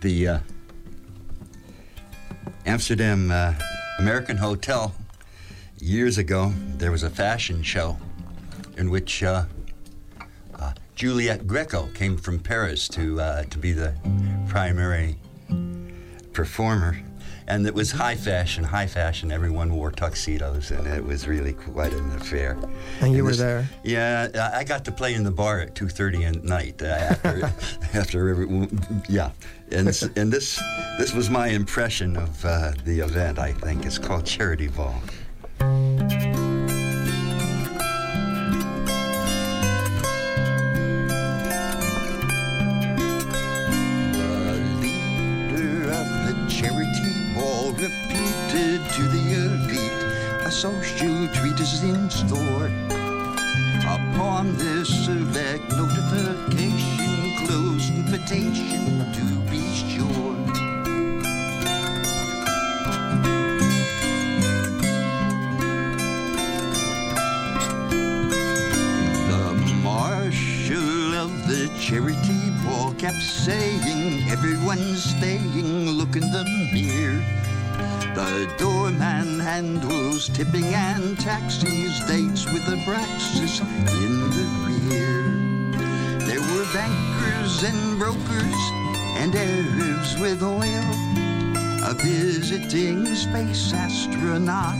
the 0.00 0.28
uh, 0.28 0.38
Amsterdam 2.64 3.30
uh, 3.30 3.52
American 3.98 4.36
Hotel 4.36 4.92
years 5.78 6.18
ago, 6.18 6.52
there 6.78 6.90
was 6.90 7.02
a 7.02 7.10
fashion 7.10 7.62
show 7.62 7.96
in 8.76 8.90
which 8.90 9.22
uh, 11.10 11.36
Greco 11.46 11.88
came 11.94 12.16
from 12.16 12.38
Paris 12.38 12.88
to 12.88 13.20
uh, 13.20 13.42
to 13.44 13.58
be 13.58 13.72
the 13.72 13.92
primary 14.48 15.16
performer, 16.32 16.96
and 17.48 17.66
it 17.66 17.74
was 17.74 17.90
high 17.92 18.14
fashion. 18.14 18.64
High 18.64 18.86
fashion. 18.86 19.32
Everyone 19.32 19.74
wore 19.74 19.90
tuxedos, 19.90 20.70
and 20.70 20.86
it 20.86 21.04
was 21.04 21.26
really 21.26 21.52
quite 21.54 21.92
an 21.92 22.12
affair. 22.14 22.56
And 23.00 23.14
you 23.14 23.24
were 23.24 23.30
this- 23.30 23.38
there. 23.38 23.68
Yeah, 23.84 24.28
I 24.54 24.60
I 24.60 24.64
got 24.64 24.84
to 24.84 24.92
play 24.92 25.14
in 25.14 25.24
the 25.24 25.30
bar 25.32 25.60
at 25.60 25.74
two 25.74 25.88
thirty 25.88 26.24
at 26.24 26.44
night 26.44 26.80
uh, 26.82 26.86
after 26.86 27.52
after 27.98 28.28
every 28.28 28.68
yeah, 29.08 29.30
and 29.72 29.88
and 30.16 30.32
this 30.32 30.62
this 30.98 31.12
was 31.14 31.28
my 31.30 31.48
impression 31.48 32.16
of 32.16 32.44
uh, 32.44 32.72
the 32.84 33.00
event. 33.00 33.38
I 33.38 33.52
think 33.52 33.84
it's 33.86 33.98
called 33.98 34.24
Charity 34.24 34.68
Ball. 34.68 34.94
Social 50.62 51.26
treatise 51.34 51.82
in 51.82 52.08
store. 52.08 52.70
Upon 53.82 54.56
this 54.56 54.88
select 55.06 55.68
notification, 55.72 57.34
close 57.44 57.90
invitation 57.90 59.12
to 59.12 59.24
be 59.50 59.64
sure. 59.74 60.36
The 69.30 69.74
marshal 69.82 71.14
of 71.16 71.32
the 71.48 71.72
charity 71.80 72.50
ball 72.64 72.94
kept 72.94 73.20
saying, 73.20 74.28
Everyone's 74.28 75.02
staying, 75.02 75.90
look 75.90 76.14
in 76.14 76.30
the 76.30 76.44
mirror. 76.72 77.41
The 78.14 78.52
doorman 78.58 79.40
handles 79.40 80.28
tipping 80.28 80.66
and 80.74 81.18
taxis, 81.18 81.98
dates 82.06 82.44
with 82.44 82.66
the 82.66 82.76
Braxis 82.84 83.60
in 84.04 84.14
the 84.36 84.46
rear. 84.66 85.22
There 86.26 86.40
were 86.40 86.66
bankers 86.74 87.62
and 87.62 87.98
brokers 87.98 88.60
and 89.16 89.34
Arabs 89.34 90.18
with 90.18 90.42
oil, 90.42 90.84
a 91.88 91.94
visiting 91.94 93.06
space 93.14 93.72
astronaut 93.72 94.76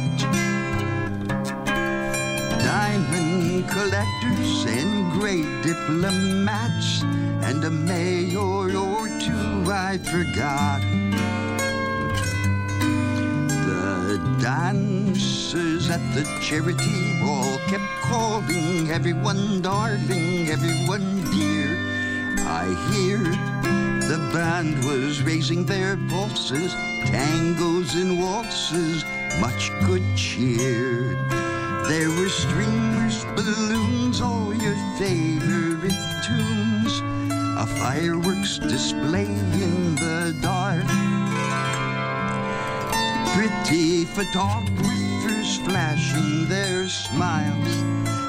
diamond 2.63 3.69
collectors 3.69 4.65
and 4.67 5.13
great 5.13 5.63
diplomats, 5.63 7.03
and 7.43 7.65
a 7.65 7.71
mayor 7.71 8.39
or 8.39 9.09
two 9.21 9.71
I 9.71 9.99
forgot. 9.99 11.02
The 14.13 14.19
dancers 14.43 15.89
at 15.89 16.03
the 16.13 16.25
charity 16.43 17.19
ball 17.23 17.57
kept 17.67 17.83
calling 18.03 18.91
everyone 18.91 19.63
darling, 19.63 20.51
everyone 20.51 21.25
dear. 21.33 21.79
I 22.45 22.67
hear 22.93 23.17
the 24.07 24.19
band 24.31 24.85
was 24.85 25.23
raising 25.23 25.65
their 25.65 25.97
pulses, 26.11 26.75
tangos 27.09 27.95
and 27.95 28.21
waltzes, 28.21 29.03
much 29.41 29.71
good 29.87 30.05
cheer. 30.15 31.17
There 31.89 32.11
were 32.11 32.29
streamers, 32.29 33.25
balloons, 33.35 34.21
all 34.21 34.53
your 34.53 34.77
favorite 34.99 35.97
tunes, 36.23 37.01
a 37.57 37.67
fireworks 37.81 38.59
display 38.59 39.25
in 39.25 39.95
the 39.95 40.37
dark. 40.43 41.12
Pretty 43.35 44.05
photographers 44.05 45.57
flashing 45.65 46.49
their 46.49 46.87
smiles, 46.87 47.75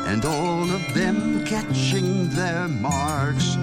and 0.08 0.24
all 0.24 0.64
of 0.72 0.94
them 0.94 1.44
catching 1.46 2.30
their 2.30 2.70
marks. 2.70 3.58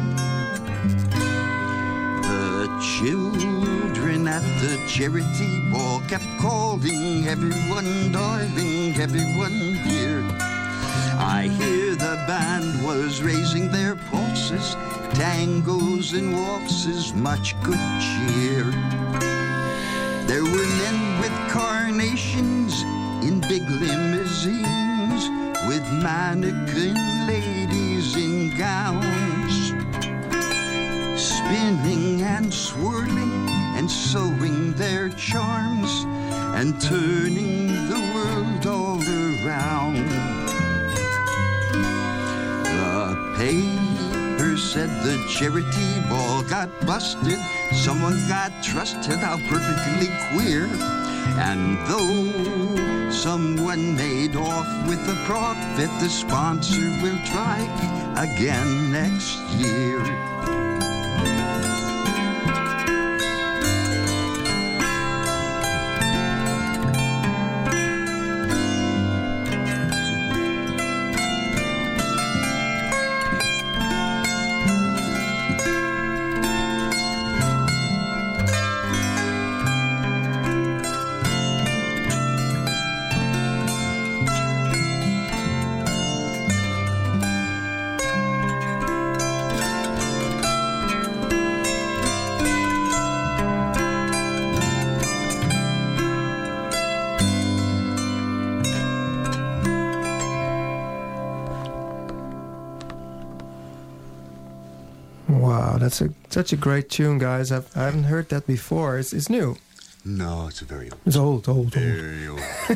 The 2.23 2.69
children 2.99 4.29
at 4.29 4.43
the 4.61 4.79
charity 4.87 5.71
ball 5.73 6.03
kept 6.09 6.29
calling 6.39 7.27
everyone 7.27 8.13
darling, 8.13 8.95
everyone 9.01 9.79
dear. 9.89 10.23
I 11.19 11.49
hear 11.59 11.95
the 11.95 12.23
band 12.29 12.85
was 12.85 13.23
raising 13.23 13.71
their 13.73 13.97
pulses, 14.11 14.75
tangos 15.15 16.13
and 16.13 16.35
waltzes, 16.35 17.15
much 17.15 17.55
good 17.63 17.81
cheer. 17.99 19.00
There 20.41 20.51
were 20.51 20.67
men 20.67 21.21
with 21.21 21.51
carnations 21.51 22.81
in 23.23 23.43
big 23.43 23.69
limousines, 23.69 25.29
with 25.69 25.87
mannequin 26.03 26.97
ladies 27.27 28.17
in 28.17 28.57
gowns. 28.57 29.75
Spinning 31.21 32.23
and 32.23 32.55
swirling 32.55 33.51
and 33.77 33.91
sewing 33.91 34.73
their 34.77 35.11
charms 35.11 36.07
and 36.57 36.81
turning 36.81 37.67
the 37.91 38.10
the 45.03 45.25
charity 45.29 46.01
ball 46.09 46.43
got 46.43 46.69
busted, 46.87 47.39
someone 47.73 48.19
got 48.29 48.53
trusted 48.63 49.19
out 49.19 49.41
perfectly 49.49 50.09
queer. 50.31 50.67
And 51.39 51.79
though 51.89 53.11
someone 53.11 53.97
made 53.97 54.37
off 54.37 54.67
with 54.87 55.05
the 55.07 55.17
profit, 55.25 55.91
the 56.01 56.09
sponsor 56.09 56.89
will 57.03 57.19
try 57.27 57.59
again 58.17 58.93
next 58.93 59.39
year. 59.55 60.30
Such 106.41 106.55
a 106.55 106.57
great 106.57 106.89
tune, 106.89 107.19
guys. 107.19 107.53
I've, 107.53 107.69
I 107.77 107.81
haven't 107.85 108.05
heard 108.05 108.31
that 108.31 108.47
before. 108.47 108.99
It's, 108.99 109.13
it's 109.13 109.29
new. 109.29 109.57
No, 110.07 110.47
it's 110.49 110.63
a 110.63 110.65
very 110.65 110.91
old. 110.91 111.01
It's 111.05 111.17
old, 111.17 111.47
old, 111.51 111.59
old. 111.59 111.75
Very 111.75 112.29
old. 112.29 112.41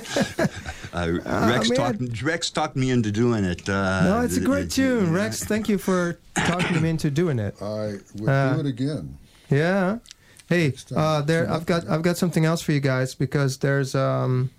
uh, 0.92 1.18
Ah, 1.24 1.48
Rex, 1.48 1.70
man. 1.70 1.76
talked, 1.78 2.22
Rex 2.22 2.50
talked 2.50 2.76
me 2.76 2.90
into 2.90 3.10
doing 3.10 3.42
it. 3.44 3.66
Uh, 3.66 4.04
no, 4.04 4.20
it's 4.20 4.36
a 4.36 4.40
great 4.42 4.70
tune, 4.70 5.10
Rex. 5.14 5.42
Thank 5.44 5.70
you 5.70 5.78
for 5.78 6.18
talking 6.34 6.82
me 6.82 6.90
into 6.90 7.10
doing 7.10 7.38
it. 7.38 7.54
I 7.62 7.94
would 8.16 8.28
Uh, 8.28 8.52
do 8.54 8.60
it 8.60 8.66
again. 8.66 9.16
Yeah. 9.48 9.98
Hey, 10.46 10.74
uh, 10.94 11.22
there. 11.22 11.50
I've 11.50 11.64
got 11.64 11.88
I've 11.88 12.02
got 12.02 12.18
something 12.18 12.44
else 12.44 12.60
for 12.60 12.72
you 12.72 12.80
guys 12.80 13.14
because 13.14 13.56
there's 13.58 13.94
um, 13.94 14.50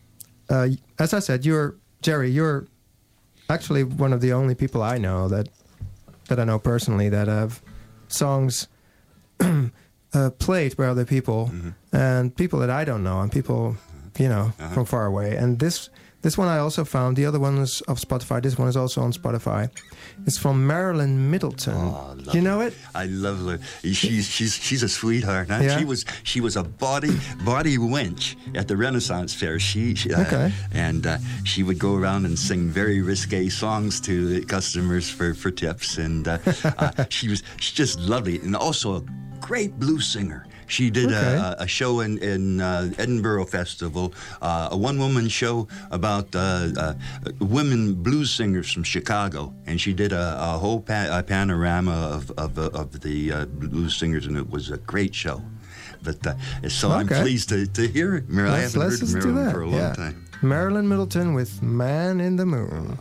uh, 0.50 0.70
as 0.98 1.14
I 1.14 1.20
said, 1.20 1.46
you're 1.46 1.76
Jerry. 2.02 2.32
You're 2.32 2.66
actually 3.52 3.84
one 3.84 4.12
of 4.14 4.22
the 4.22 4.34
only 4.34 4.56
people 4.56 4.82
I 4.82 4.98
know 4.98 5.28
that 5.30 5.50
that 6.30 6.40
I 6.40 6.44
know 6.44 6.58
personally 6.58 7.10
that 7.10 7.28
have 7.28 7.62
songs 8.08 8.68
uh, 10.14 10.30
played 10.40 10.76
by 10.78 10.86
other 10.86 11.06
people 11.06 11.52
and 11.92 12.36
people 12.36 12.60
that 12.60 12.70
I 12.70 12.86
don't 12.86 13.04
know 13.04 13.22
and 13.22 13.32
people 13.32 13.76
you 14.18 14.30
know 14.30 14.54
from 14.74 14.86
far 14.86 15.06
away. 15.06 15.36
And 15.36 15.60
this 15.60 15.90
this 16.26 16.40
one 16.40 16.48
I 16.48 16.58
also 16.58 16.84
found. 16.84 17.18
The 17.18 17.28
other 17.28 17.40
one 17.40 17.60
is 17.60 17.82
of 17.82 18.00
Spotify. 18.00 18.42
This 18.42 18.58
one 18.58 18.68
is 18.68 18.76
also 18.76 19.02
on 19.02 19.14
Spotify. 19.14 19.70
It's 20.26 20.40
from 20.40 20.66
Marilyn 20.66 21.30
Middleton. 21.30 21.76
Oh, 21.76 22.18
you 22.34 22.42
know 22.42 22.62
it? 22.62 22.74
I 22.96 23.06
love 23.06 23.46
her. 23.46 23.60
She's 23.84 24.28
she's 24.28 24.56
she's 24.56 24.82
a 24.82 24.90
sweetheart. 24.90 25.50
Huh? 25.52 25.60
Yeah? 25.62 25.78
She 25.78 25.86
was 25.86 26.04
she 26.24 26.42
was 26.42 26.56
a 26.56 26.64
body 26.64 27.16
body 27.46 27.78
wench 27.78 28.36
at 28.58 28.68
the 28.68 28.76
Renaissance 28.76 29.36
Fair. 29.36 29.60
She, 29.60 29.94
she 29.94 30.12
uh, 30.16 30.22
Okay. 30.26 30.52
and 30.74 31.06
uh, 31.06 31.18
she 31.44 31.62
would 31.62 31.78
go 31.78 31.94
around 31.96 32.26
and 32.26 32.40
sing 32.40 32.70
very 32.70 33.02
risque 33.04 33.48
songs 33.50 34.02
to 34.02 34.28
the 34.28 34.44
customers 34.46 35.08
for 35.08 35.36
for 35.36 35.52
tips. 35.52 36.00
And 36.00 36.28
uh, 36.28 36.40
uh, 36.80 37.06
she 37.10 37.28
was 37.30 37.44
she's 37.60 37.74
just 37.78 38.00
lovely 38.00 38.40
and 38.40 38.56
also 38.56 38.96
a 38.96 39.04
great 39.42 39.78
blues 39.80 40.08
singer. 40.08 40.48
She 40.68 40.90
did 40.90 41.06
Okay. 41.12 41.16
a, 41.38 41.56
a 41.60 41.68
show 41.68 42.00
in, 42.00 42.18
in 42.20 42.60
uh, 42.62 42.92
Edinburgh 42.98 43.46
Festival, 43.46 44.14
uh, 44.42 44.70
a 44.72 44.78
one 44.78 44.98
woman 44.98 45.28
show 45.30 45.68
about 45.92 46.36
uh, 46.36 46.70
uh, 46.78 46.94
women 47.40 47.94
blues 47.96 48.32
singers 48.32 48.72
from 48.72 48.84
Chicago. 48.84 49.54
And 49.68 49.80
she 49.80 49.94
did 49.94 50.12
a, 50.12 50.38
a 50.40 50.58
whole 50.58 50.82
pa- 50.82 51.10
a 51.12 51.22
panorama 51.24 51.92
of, 52.14 52.32
of, 52.32 52.58
of 52.58 53.02
the 53.02 53.32
uh, 53.32 53.46
blues 53.46 53.96
singers, 53.96 54.26
and 54.26 54.38
it 54.38 54.50
was 54.50 54.72
a 54.72 54.78
great 54.78 55.14
show. 55.14 55.42
But 56.04 56.26
uh, 56.28 56.36
so 56.70 56.92
I'm 56.92 57.08
pleased 57.08 57.50
to, 57.50 57.66
to 57.68 57.88
hear 57.88 58.16
it. 58.16 58.30
Mar- 58.30 58.48
Let's, 58.50 58.74
haven't 58.74 58.80
let's 58.90 58.94
heard 58.94 59.00
just 59.02 59.16
of 59.18 59.22
do 59.24 59.34
Marilyn 59.34 59.46
that. 59.46 59.54
for 59.54 59.62
a 59.62 59.68
long 59.68 59.80
yeah. 59.80 59.94
time. 59.94 60.26
Marilyn 60.42 60.88
Middleton 60.88 61.34
with 61.34 61.62
Man 61.64 62.20
in 62.22 62.36
the 62.36 62.46
Moon. 62.46 63.00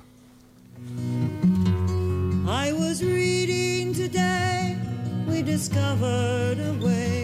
I 2.47 2.73
was 2.73 3.03
reading 3.03 3.93
today, 3.95 4.77
we 5.27 5.43
discovered 5.43 6.59
a 6.61 6.73
way 6.85 7.21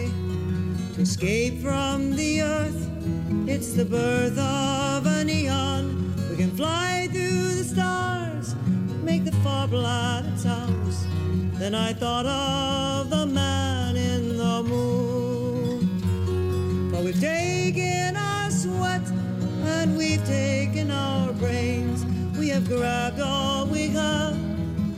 escape 1.01 1.59
from 1.61 2.15
the 2.15 2.41
earth. 2.43 2.87
It's 3.47 3.73
the 3.73 3.85
birth 3.85 4.37
of 4.37 5.07
a 5.07 5.23
neon. 5.23 6.13
We 6.29 6.37
can 6.37 6.51
fly 6.51 7.07
through 7.11 7.55
the 7.55 7.63
stars, 7.63 8.53
make 9.01 9.25
the 9.25 9.31
far 9.43 9.67
planets 9.67 10.45
ours. 10.45 11.07
Then 11.53 11.73
I 11.73 11.93
thought 11.93 12.27
of 12.27 13.09
the 13.09 13.25
man 13.25 13.95
in 13.97 14.37
the 14.37 14.61
moon. 14.61 15.89
But 16.91 17.03
we've 17.03 17.19
taken 17.19 18.15
our 18.15 18.51
sweat 18.51 19.09
and 19.75 19.97
we've 19.97 20.23
taken 20.27 20.91
our 20.91 21.33
brains. 21.33 22.05
We 22.37 22.49
have 22.49 22.67
grabbed 22.67 23.19
all 23.19 23.65
we 23.65 23.87
have 23.89 24.35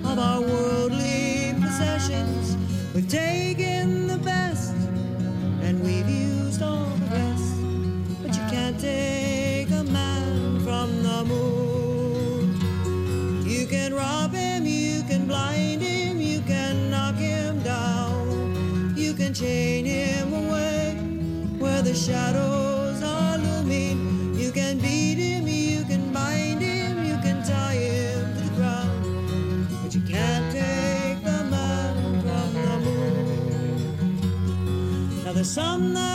of 0.04 0.20
our 0.20 0.42
worldly 0.42 1.56
possessions. 1.62 2.58
We've 2.94 3.08
taken 3.08 4.08
the 4.08 4.18
best 4.18 4.74
and 5.74 5.84
we've 5.84 6.10
used 6.10 6.62
all 6.62 6.86
the 6.86 7.06
rest. 7.08 7.56
But 8.22 8.36
you 8.36 8.44
can't 8.50 8.80
take 8.80 9.70
a 9.72 9.84
man 9.84 10.60
from 10.60 11.04
the 11.04 11.26
moon. 11.26 12.56
You 13.46 13.68
can 13.68 13.94
rob 13.94 14.34
him, 14.34 14.66
you 14.66 15.04
can 15.04 15.28
blind 15.28 15.82
him, 15.82 16.22
you 16.22 16.40
can 16.42 16.92
knock 16.92 17.16
him 17.16 17.62
down. 17.64 18.94
You 18.96 19.14
can 19.14 19.34
chain 19.34 19.86
him 19.86 20.34
away 20.34 20.96
where 21.60 21.82
the 21.82 21.94
shadows 21.94 22.63
some 35.56 36.13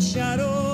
where 0.00 0.69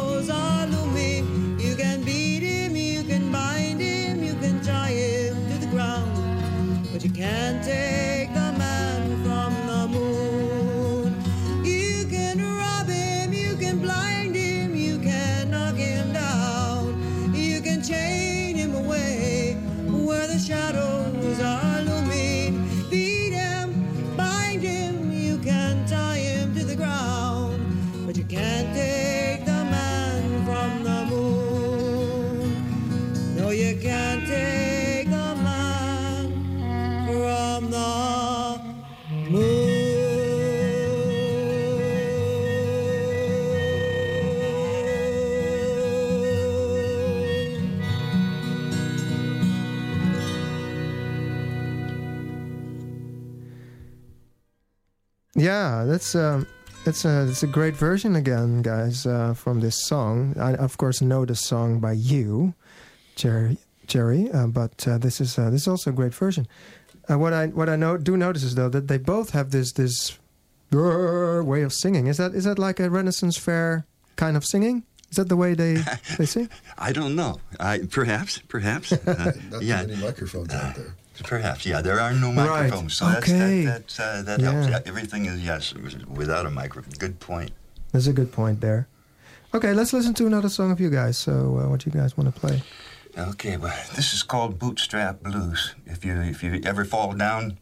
that's 55.96 56.14
um, 56.14 56.46
that's 56.84 57.06
a 57.06 57.24
that's 57.24 57.42
a 57.42 57.46
great 57.46 57.74
version 57.74 58.16
again, 58.16 58.60
guys, 58.60 59.06
uh, 59.06 59.32
from 59.32 59.60
this 59.60 59.86
song. 59.86 60.34
I 60.38 60.54
of 60.54 60.76
course 60.76 61.00
know 61.00 61.24
the 61.24 61.34
song 61.34 61.80
by 61.80 61.92
you, 61.92 62.52
Jerry. 63.14 63.56
Jerry, 63.86 64.30
uh, 64.30 64.48
but 64.48 64.86
uh, 64.86 64.98
this 64.98 65.22
is 65.22 65.38
uh, 65.38 65.48
this 65.48 65.62
is 65.62 65.68
also 65.68 65.90
a 65.90 65.94
great 65.94 66.12
version. 66.12 66.46
Uh, 67.08 67.18
what 67.18 67.32
I 67.32 67.46
what 67.46 67.70
I 67.70 67.76
know 67.76 67.96
do 67.96 68.14
notice 68.14 68.42
is 68.42 68.56
though 68.56 68.68
that 68.68 68.88
they 68.88 68.98
both 68.98 69.30
have 69.30 69.52
this 69.52 69.72
this 69.72 70.18
uh, 70.74 71.40
way 71.42 71.62
of 71.62 71.72
singing. 71.72 72.08
Is 72.08 72.18
that 72.18 72.34
is 72.34 72.44
that 72.44 72.58
like 72.58 72.78
a 72.78 72.90
Renaissance 72.90 73.38
fair 73.38 73.86
kind 74.16 74.36
of 74.36 74.44
singing? 74.44 74.82
Is 75.10 75.16
that 75.16 75.30
the 75.30 75.36
way 75.36 75.54
they 75.54 75.78
they 76.18 76.26
sing? 76.26 76.50
I 76.76 76.92
don't 76.92 77.16
know. 77.16 77.40
I, 77.58 77.78
perhaps, 77.90 78.38
perhaps. 78.48 78.92
Uh, 79.06 79.32
Not 79.50 79.62
yeah, 79.62 79.80
too 79.80 79.88
many 79.88 80.02
microphones 80.02 80.52
out 80.52 80.74
there. 80.74 80.94
Perhaps. 81.24 81.64
Yeah, 81.66 81.80
there 81.82 82.00
are 82.00 82.12
no 82.12 82.28
Right. 82.28 82.46
microphones, 82.62 82.94
so 82.94 83.06
Okay. 83.18 83.64
that's, 83.64 83.96
that 83.96 84.02
that, 84.02 84.18
uh, 84.18 84.22
that 84.22 84.40
Yeah. 84.40 84.52
helps. 84.52 84.68
Yeah, 84.68 84.80
everything 84.86 85.26
is 85.26 85.40
yes 85.40 85.74
without 86.08 86.46
a 86.46 86.50
microphone. 86.50 86.92
Good 86.98 87.20
point. 87.20 87.50
That's 87.92 88.06
a 88.06 88.12
good 88.12 88.32
point 88.32 88.60
there. 88.60 88.86
Okay, 89.54 89.72
let's 89.72 89.92
listen 89.92 90.12
to 90.14 90.26
another 90.26 90.48
song 90.48 90.70
of 90.70 90.80
you 90.80 90.90
guys. 90.90 91.16
So, 91.16 91.32
uh, 91.58 91.68
what 91.70 91.86
you 91.86 91.92
guys 91.92 92.16
want 92.16 92.32
to 92.34 92.40
play? 92.40 92.62
Okay, 93.16 93.56
well, 93.56 93.74
this 93.94 94.12
is 94.12 94.22
called 94.22 94.58
Bootstrap 94.58 95.22
Blues. 95.22 95.74
If 95.86 96.04
you 96.04 96.20
if 96.20 96.42
you 96.42 96.60
ever 96.64 96.84
fall 96.84 97.12
down, 97.14 97.56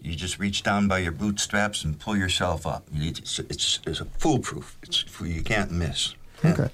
you 0.00 0.14
just 0.14 0.38
reach 0.38 0.62
down 0.62 0.86
by 0.86 0.98
your 0.98 1.10
bootstraps 1.10 1.82
and 1.82 1.98
pull 1.98 2.16
yourself 2.16 2.64
up. 2.66 2.86
It's 2.94 3.40
it's, 3.40 3.80
it's 3.84 4.00
a 4.00 4.04
foolproof. 4.18 4.76
It's 4.84 5.04
you 5.20 5.42
can't 5.42 5.72
miss. 5.72 6.14
Okay. 6.44 6.68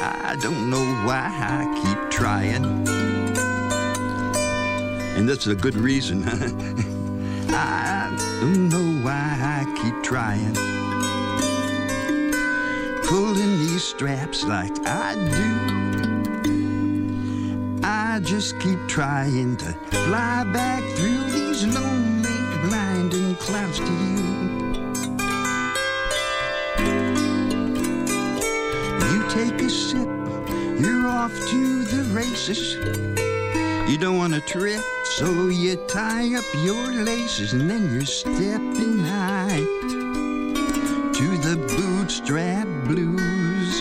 I 0.00 0.36
don't 0.42 0.68
know 0.68 0.84
why 1.06 1.24
I 1.32 1.64
keep 1.80 2.10
trying, 2.10 2.84
and 5.18 5.28
that's 5.28 5.48
a 5.48 5.54
good 5.54 5.74
reason. 5.74 6.22
I 7.50 8.16
don't 8.40 8.68
know 8.68 9.04
why 9.04 9.12
I 9.12 9.64
keep 9.82 10.00
trying, 10.04 10.54
pulling 13.04 13.58
these 13.58 13.82
straps 13.82 14.44
like 14.44 14.70
I 14.86 15.16
do. 15.16 15.78
I 17.82 18.20
just 18.20 18.60
keep 18.60 18.78
trying 18.86 19.56
to 19.56 19.72
fly 20.06 20.44
back 20.52 20.84
through 20.96 21.24
these 21.30 21.66
lonely, 21.66 22.38
blinding 22.68 23.34
clouds 23.36 23.78
to 23.80 23.92
you. 24.04 24.22
You 29.10 29.28
take 29.28 29.60
a 29.62 29.68
sip, 29.68 30.08
you're 30.78 31.08
off 31.08 31.32
to 31.32 31.82
the 31.82 32.08
races. 32.12 32.76
You 33.90 33.96
don't 33.96 34.18
want 34.18 34.34
to 34.34 34.40
trip, 34.42 34.82
so 35.16 35.48
you 35.48 35.76
tie 35.86 36.34
up 36.36 36.44
your 36.62 36.92
laces 36.92 37.52
and 37.52 37.68
then 37.70 37.92
you're 37.92 38.04
stepping 38.04 38.98
high 38.98 39.64
to 41.18 41.36
the 41.38 41.56
bootstrap 41.76 42.66
blues. 42.84 43.80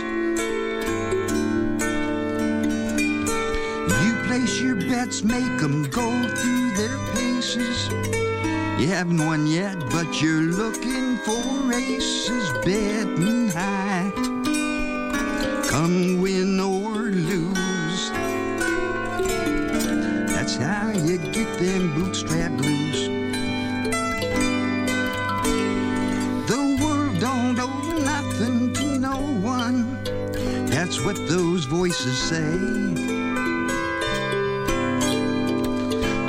You 4.02 4.14
place 4.28 4.60
your 4.62 4.76
bets, 4.76 5.24
make 5.24 5.60
them 5.60 5.84
go 5.90 6.10
through 6.36 6.72
their 6.72 6.98
paces. 7.14 7.90
You 8.80 8.88
haven't 8.88 9.24
won 9.26 9.48
yet, 9.48 9.78
but 9.92 10.22
you're 10.22 10.42
looking 10.42 11.18
for 11.18 11.74
aces, 11.74 12.52
betting 12.64 13.50
high. 13.50 14.12
Come 15.70 16.22
win 16.22 16.60
or 16.60 16.87
voices 32.08 32.30
say. 32.30 32.58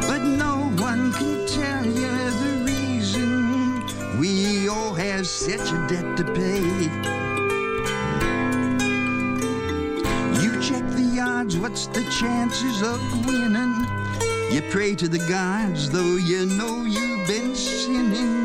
But 0.06 0.22
no 0.22 0.70
one 0.78 1.12
can 1.12 1.46
tell 1.46 1.84
you 1.84 2.30
the 2.42 2.64
reason 2.64 4.18
we 4.18 4.68
all 4.68 4.94
have 4.94 5.26
such 5.26 5.72
a 5.72 5.86
debt 5.88 6.16
to 6.16 6.24
pay. 6.24 6.84
You 10.42 10.60
check 10.60 10.84
the 10.90 11.20
odds, 11.20 11.56
what's 11.56 11.86
the 11.86 12.04
chances 12.18 12.82
of 12.82 13.00
winning? 13.26 13.74
You 14.50 14.62
pray 14.70 14.94
to 14.96 15.08
the 15.08 15.24
gods, 15.28 15.90
though 15.90 16.16
you 16.16 16.46
know 16.46 16.84
you've 16.84 17.26
been 17.28 17.54
sinning, 17.54 18.37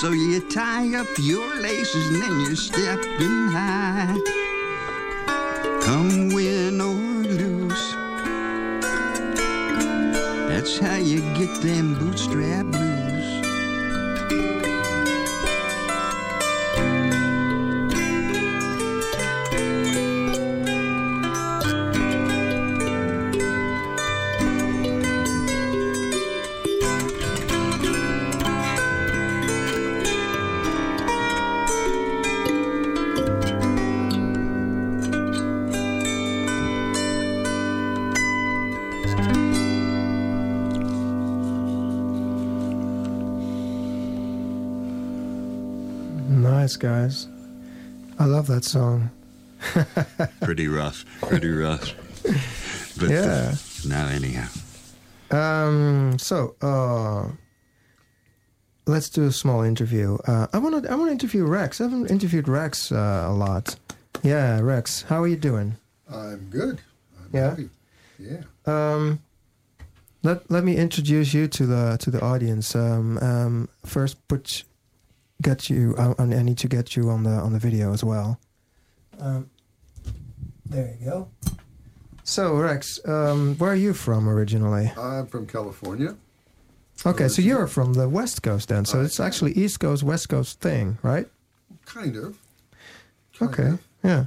so 0.00 0.10
you 0.10 0.40
tie 0.40 0.92
up 0.96 1.06
your 1.18 1.54
laces 1.60 2.08
and 2.08 2.22
then 2.22 2.40
you're 2.40 2.56
stepping 2.56 3.48
high. 3.48 4.18
Come 5.82 6.28
win 6.34 6.80
or 6.80 6.94
lose. 6.94 7.94
That's 10.48 10.78
how 10.78 10.96
you 10.96 11.20
get 11.38 11.62
them 11.62 11.94
bootstrap 11.94 12.66
blues. 12.66 12.93
That 48.54 48.64
song. 48.64 49.10
Pretty 50.42 50.68
rough. 50.68 51.04
Pretty 51.22 51.50
rough. 51.50 51.94
But 52.98 53.10
uh, 53.10 53.12
Yeah. 53.12 53.54
now, 53.86 54.06
anyhow. 54.08 54.48
Um. 55.30 56.16
So, 56.18 56.54
uh, 56.62 57.28
let's 58.86 59.08
do 59.08 59.24
a 59.26 59.32
small 59.32 59.62
interview. 59.62 60.18
Uh, 60.28 60.46
I 60.52 60.58
want 60.58 60.84
to. 60.84 60.90
I 60.90 60.94
want 60.94 61.08
to 61.08 61.12
interview 61.12 61.44
Rex. 61.44 61.80
I 61.80 61.84
haven't 61.84 62.10
interviewed 62.10 62.46
Rex 62.48 62.92
uh, 62.92 63.24
a 63.28 63.32
lot. 63.32 63.76
Yeah, 64.22 64.60
Rex. 64.60 65.02
How 65.02 65.22
are 65.22 65.28
you 65.28 65.36
doing? 65.36 65.76
I'm 66.10 66.48
good. 66.50 66.80
I'm 67.18 67.30
Yeah? 67.32 67.50
happy. 67.50 67.68
Yeah. 68.18 68.42
Um, 68.66 69.20
let 70.22 70.48
Let 70.50 70.62
me 70.64 70.76
introduce 70.76 71.34
you 71.34 71.48
to 71.48 71.66
the 71.66 71.96
to 72.00 72.10
the 72.10 72.20
audience. 72.22 72.76
Um. 72.76 73.18
um 73.18 73.68
first, 73.84 74.16
put 74.28 74.64
get 75.42 75.68
you. 75.68 75.94
I, 75.98 76.14
I 76.22 76.42
need 76.42 76.58
to 76.58 76.68
get 76.68 76.94
you 76.96 77.10
on 77.10 77.24
the 77.24 77.30
on 77.30 77.52
the 77.52 77.58
video 77.58 77.92
as 77.92 78.04
well. 78.04 78.38
Um. 79.24 79.50
There 80.66 80.96
you 81.00 81.06
go. 81.06 81.28
So 82.24 82.56
Rex, 82.56 83.00
um, 83.06 83.56
where 83.56 83.72
are 83.72 83.76
you 83.76 83.94
from 83.94 84.28
originally? 84.28 84.90
I'm 84.98 85.26
from 85.26 85.46
California. 85.46 86.16
Okay, 87.04 87.28
so 87.28 87.42
you're 87.42 87.66
from 87.66 87.94
the 87.94 88.08
West 88.08 88.42
Coast 88.42 88.68
then. 88.68 88.84
So 88.84 89.02
it's 89.02 89.20
actually 89.20 89.52
East 89.52 89.80
Coast, 89.80 90.02
West 90.02 90.28
Coast 90.28 90.60
thing, 90.60 90.98
right? 91.02 91.26
Kind 91.84 92.16
of. 92.16 92.38
Okay. 93.42 93.72
Yeah. 94.02 94.26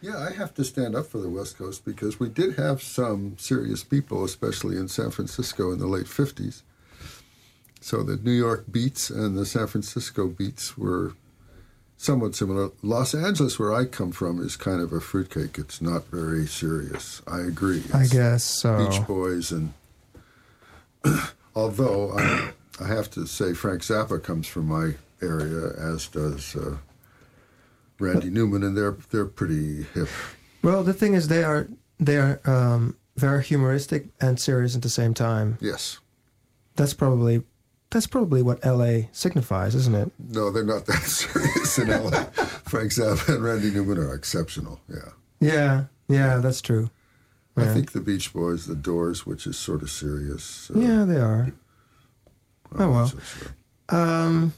Yeah, 0.00 0.18
I 0.18 0.32
have 0.32 0.54
to 0.54 0.64
stand 0.64 0.94
up 0.94 1.06
for 1.06 1.18
the 1.18 1.28
West 1.28 1.58
Coast 1.58 1.84
because 1.84 2.20
we 2.20 2.28
did 2.28 2.56
have 2.56 2.82
some 2.82 3.36
serious 3.36 3.82
people, 3.82 4.22
especially 4.24 4.76
in 4.76 4.86
San 4.86 5.10
Francisco 5.10 5.72
in 5.72 5.80
the 5.80 5.88
late 5.88 6.06
50s. 6.06 6.62
So 7.80 8.04
the 8.04 8.16
New 8.16 8.32
York 8.32 8.66
beats 8.70 9.10
and 9.10 9.36
the 9.36 9.46
San 9.46 9.66
Francisco 9.66 10.28
beats 10.28 10.78
were 10.78 11.14
somewhat 11.98 12.34
similar. 12.34 12.70
Los 12.82 13.14
Angeles, 13.14 13.58
where 13.58 13.74
I 13.74 13.84
come 13.84 14.12
from, 14.12 14.40
is 14.40 14.56
kind 14.56 14.80
of 14.80 14.92
a 14.94 15.00
fruitcake. 15.00 15.58
It's 15.58 15.82
not 15.82 16.06
very 16.06 16.46
serious. 16.46 17.20
I 17.26 17.40
agree. 17.40 17.82
I 17.92 18.06
guess 18.06 18.44
so. 18.44 18.88
Beach 18.88 19.06
Boys 19.06 19.52
and 19.52 19.74
although 21.54 22.12
I, 22.12 22.52
I 22.80 22.86
have 22.86 23.10
to 23.10 23.26
say 23.26 23.52
Frank 23.52 23.82
Zappa 23.82 24.22
comes 24.22 24.46
from 24.46 24.66
my 24.66 24.94
area, 25.20 25.72
as 25.76 26.08
does 26.08 26.56
uh, 26.56 26.78
Randy 27.98 28.30
Newman, 28.30 28.62
and 28.62 28.76
they're 28.76 28.96
they're 29.10 29.26
pretty 29.26 29.82
hip. 29.94 30.08
Well, 30.62 30.82
the 30.82 30.94
thing 30.94 31.14
is, 31.14 31.28
they 31.28 31.44
are 31.44 31.68
they 32.00 32.16
are 32.16 32.40
um, 32.44 32.96
very 33.16 33.44
humoristic 33.44 34.06
and 34.20 34.40
serious 34.40 34.74
at 34.76 34.82
the 34.82 34.88
same 34.88 35.14
time. 35.14 35.58
Yes. 35.60 35.98
That's 36.76 36.94
probably 36.94 37.42
that's 37.90 38.06
probably 38.06 38.42
what 38.42 38.64
L.A. 38.64 39.08
signifies, 39.12 39.74
isn't 39.74 39.94
it? 39.94 40.12
No, 40.18 40.50
they're 40.50 40.64
not 40.64 40.86
that 40.86 41.02
serious 41.02 41.78
in 41.78 41.88
LA. 41.88 42.24
Frank 42.68 42.92
Zappa 42.92 43.34
and 43.34 43.42
Randy 43.44 43.70
Newman 43.70 43.98
are 43.98 44.14
exceptional. 44.14 44.80
Yeah. 44.88 45.10
Yeah. 45.40 45.84
Yeah, 46.08 46.36
that's 46.38 46.60
true. 46.60 46.90
I 47.56 47.62
Yeah. 47.64 47.74
think 47.74 47.92
the 47.92 48.00
Beach 48.00 48.32
Boys, 48.32 48.66
the 48.66 48.74
Doors, 48.74 49.26
which 49.26 49.46
is 49.46 49.56
sort 49.56 49.82
of 49.82 49.90
serious. 49.90 50.70
uh, 50.74 50.78
Yeah, 50.78 51.04
they 51.04 51.16
are. 51.18 51.52
Oh 52.78 52.90
well. 52.90 53.12
Um, 53.88 54.52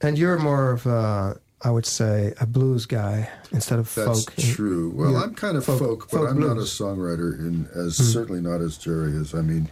and 0.00 0.18
you're 0.18 0.38
more 0.38 0.72
of 0.72 0.86
a, 0.86 1.40
I 1.62 1.70
would 1.70 1.86
say, 1.86 2.34
a 2.40 2.46
blues 2.46 2.86
guy 2.86 3.28
instead 3.52 3.78
of 3.78 3.92
That's 3.94 4.24
folk. 4.24 4.34
That's 4.36 4.54
true. 4.54 4.90
Well, 4.94 5.16
I'm 5.16 5.34
kind 5.34 5.56
of 5.56 5.64
folk, 5.64 6.08
but 6.10 6.24
I'm 6.26 6.38
not 6.40 6.56
a 6.56 6.62
songwriter, 6.62 7.38
in 7.38 7.68
as 7.74 7.96
Hmm. 7.98 8.04
certainly 8.04 8.40
not 8.40 8.60
as 8.60 8.76
Jerry 8.78 9.12
is. 9.12 9.34
I 9.34 9.42
mean, 9.42 9.68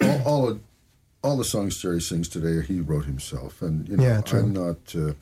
all 0.00 0.20
all, 0.24 0.48
of, 0.48 0.60
all 1.22 1.36
the 1.36 1.44
songs 1.44 1.76
Jerry 1.80 2.00
sings 2.00 2.28
today, 2.28 2.64
he 2.66 2.80
wrote 2.80 3.04
himself, 3.04 3.62
and 3.62 3.88
you 3.88 3.96
know, 3.96 4.02
Yeah. 4.02 4.22
I'm 4.32 4.52
not 4.52 4.94
uh, 4.94 5.12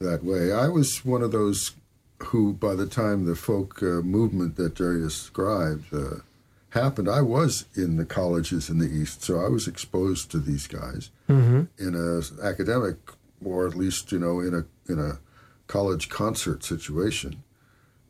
that 0.00 0.24
way. 0.24 0.52
I 0.52 0.68
was 0.68 1.04
one 1.04 1.22
of 1.22 1.32
those 1.32 1.72
who, 2.24 2.52
by 2.52 2.74
the 2.74 2.86
time 2.86 3.26
the 3.26 3.34
folk 3.36 3.82
uh, 3.82 4.02
movement 4.02 4.56
that 4.56 4.74
Jerry 4.76 5.00
described 5.00 5.92
uh, 5.92 6.16
happened, 6.70 7.08
I 7.08 7.22
was 7.22 7.66
in 7.74 7.96
the 7.96 8.04
colleges 8.04 8.68
in 8.70 8.78
the 8.78 8.88
East, 8.90 9.22
so 9.22 9.40
I 9.44 9.48
was 9.48 9.66
exposed 9.68 10.30
to 10.30 10.38
these 10.38 10.66
guys 10.66 11.10
Mhm. 11.28 11.68
in 11.78 11.94
a 11.94 12.44
academic, 12.44 12.96
or 13.44 13.66
at 13.66 13.74
least 13.74 14.10
you 14.12 14.18
know, 14.18 14.40
in 14.40 14.54
a 14.54 14.64
in 14.90 14.98
a 14.98 15.18
college 15.66 16.08
concert 16.08 16.62
situation. 16.64 17.42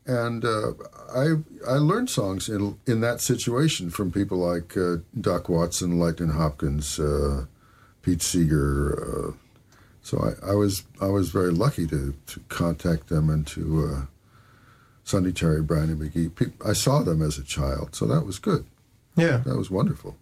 And 0.07 0.45
uh, 0.45 0.73
I 1.13 1.35
I 1.67 1.77
learned 1.77 2.09
songs 2.09 2.47
in 2.47 2.77
in 2.85 3.01
that 3.01 3.21
situation 3.21 3.89
from 3.89 4.11
people 4.11 4.37
like 4.37 4.77
uh, 4.77 4.97
Doc 5.19 5.49
Watson, 5.49 5.99
Lightnin' 5.99 6.29
Hopkins, 6.29 6.99
uh, 6.99 7.45
Pete 8.03 8.21
Seeger. 8.21 8.93
Uh, 8.93 9.31
so 10.03 10.19
I, 10.19 10.51
I 10.51 10.53
was 10.53 10.83
I 11.01 11.07
was 11.07 11.29
very 11.29 11.51
lucky 11.51 11.87
to, 11.87 12.13
to 12.27 12.39
contact 12.49 13.09
them 13.09 13.29
and 13.31 13.47
to 13.47 13.89
uh, 13.91 14.05
Sonny 15.03 15.31
Terry, 15.31 15.63
Brownie 15.63 15.95
McGhee. 15.95 16.35
Pe- 16.35 16.53
I 16.63 16.73
saw 16.73 17.01
them 17.01 17.23
as 17.23 17.39
a 17.39 17.43
child, 17.43 17.95
so 17.95 18.05
that 18.05 18.25
was 18.25 18.37
good. 18.37 18.65
Yeah. 19.15 19.37
That 19.37 19.57
was 19.57 19.71
wonderful. 19.71 20.17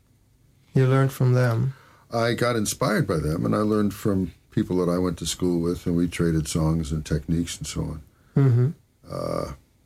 You 0.74 0.88
learned 0.88 1.12
from 1.12 1.34
them. 1.34 1.74
I 2.12 2.34
got 2.34 2.56
inspired 2.56 3.08
by 3.08 3.18
them, 3.18 3.46
and 3.46 3.56
I 3.56 3.60
learned 3.60 3.94
from 3.94 4.34
people 4.52 4.78
that 4.78 4.92
I 4.92 4.98
went 4.98 5.18
to 5.18 5.26
school 5.26 5.60
with, 5.62 5.86
and 5.86 5.96
we 5.96 6.08
traded 6.08 6.48
songs 6.48 6.92
and 6.92 7.06
techniques 7.06 7.58
and 7.58 7.68
so 7.68 7.82
on. 7.82 8.02
Mm-hmm. 8.38 8.70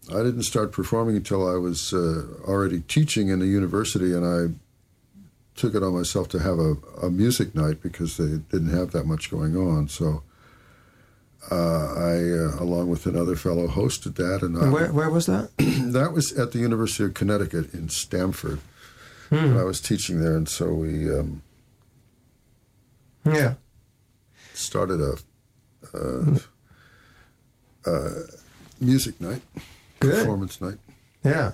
I 0.10 0.24
didn't 0.24 0.44
start 0.44 0.72
performing 0.72 1.16
until 1.18 1.48
I 1.48 1.58
was 1.58 1.94
uh, 1.94 2.24
already 2.46 2.80
teaching 2.82 3.28
in 3.30 3.42
a 3.42 3.46
university, 3.46 4.14
and 4.14 4.26
I 4.26 4.56
took 5.56 5.76
it 5.76 5.84
on 5.84 5.94
myself 5.94 6.30
to 6.30 6.40
have 6.40 6.60
a, 6.60 6.76
a 7.02 7.10
music 7.10 7.54
night 7.56 7.82
because 7.82 8.16
they 8.18 8.38
didn't 8.52 8.70
have 8.70 8.92
that 8.92 9.06
much 9.06 9.30
going 9.30 9.58
on. 9.58 9.90
So 9.90 10.24
uh, 11.52 11.56
I, 11.94 12.14
uh, 12.32 12.64
along 12.64 12.90
with 12.90 13.06
another 13.06 13.36
fellow, 13.36 13.68
hosted 13.68 14.16
that, 14.16 14.44
and, 14.44 14.58
I, 14.58 14.64
And 14.64 14.74
where 14.74 14.92
where 14.94 15.10
was 15.10 15.26
that? 15.26 15.50
that 15.58 16.14
was 16.14 16.32
at 16.38 16.52
the 16.52 16.60
University 16.60 17.04
of 17.06 17.14
Connecticut 17.14 17.74
in 17.74 17.90
Stamford. 17.90 18.60
Hmm. 19.30 19.58
I 19.58 19.64
was 19.64 19.82
teaching 19.82 20.22
there, 20.22 20.38
and 20.38 20.48
so 20.48 20.74
we 20.74 21.12
um, 21.12 21.42
Yeah. 23.26 23.56
started 24.54 25.02
a, 25.02 25.18
uh, 25.94 26.38
uh, 27.86 28.10
music 28.80 29.20
night, 29.20 29.42
Good. 30.00 30.20
performance 30.20 30.62
night. 30.62 30.78
Yeah. 31.24 31.54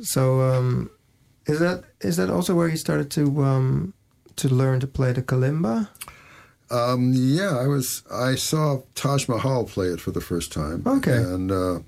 So 0.00 0.40
um, 0.40 0.90
is 1.46 1.58
that 1.58 1.84
is 2.00 2.16
that 2.16 2.30
also 2.30 2.54
where 2.54 2.68
you 2.68 2.76
started 2.76 3.10
to 3.12 3.44
um, 3.44 3.94
to 4.36 4.48
learn 4.48 4.80
to 4.80 4.86
play 4.86 5.12
the 5.12 5.22
kalimba? 5.22 5.88
Um, 6.70 7.12
yeah, 7.14 7.58
I 7.58 7.66
was. 7.66 8.02
I 8.12 8.36
saw 8.36 8.82
Taj 8.94 9.28
Mahal 9.28 9.64
play 9.64 9.86
it 9.86 10.00
for 10.00 10.12
the 10.12 10.20
first 10.20 10.52
time. 10.52 10.84
Okay. 10.86 11.16
and 11.16 11.50
uh, 11.50 11.80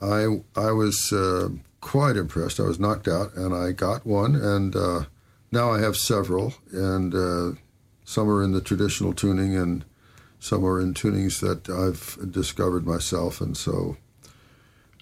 I 0.00 0.42
I 0.54 0.70
was 0.72 1.12
uh, 1.12 1.48
quite 1.80 2.16
impressed. 2.16 2.60
I 2.60 2.64
was 2.64 2.78
knocked 2.78 3.08
out, 3.08 3.34
and 3.34 3.54
I 3.54 3.72
got 3.72 4.06
one, 4.06 4.36
and 4.36 4.76
uh, 4.76 5.04
now 5.50 5.72
I 5.72 5.80
have 5.80 5.96
several, 5.96 6.54
and 6.72 7.14
uh, 7.14 7.58
some 8.04 8.30
are 8.30 8.42
in 8.42 8.52
the 8.52 8.60
traditional 8.60 9.12
tuning, 9.12 9.56
and 9.56 9.84
some 10.38 10.64
are 10.64 10.80
in 10.80 10.94
tunings 10.94 11.40
that 11.40 11.68
I've 11.68 12.30
discovered 12.30 12.86
myself, 12.86 13.40
and 13.40 13.56
so 13.56 13.96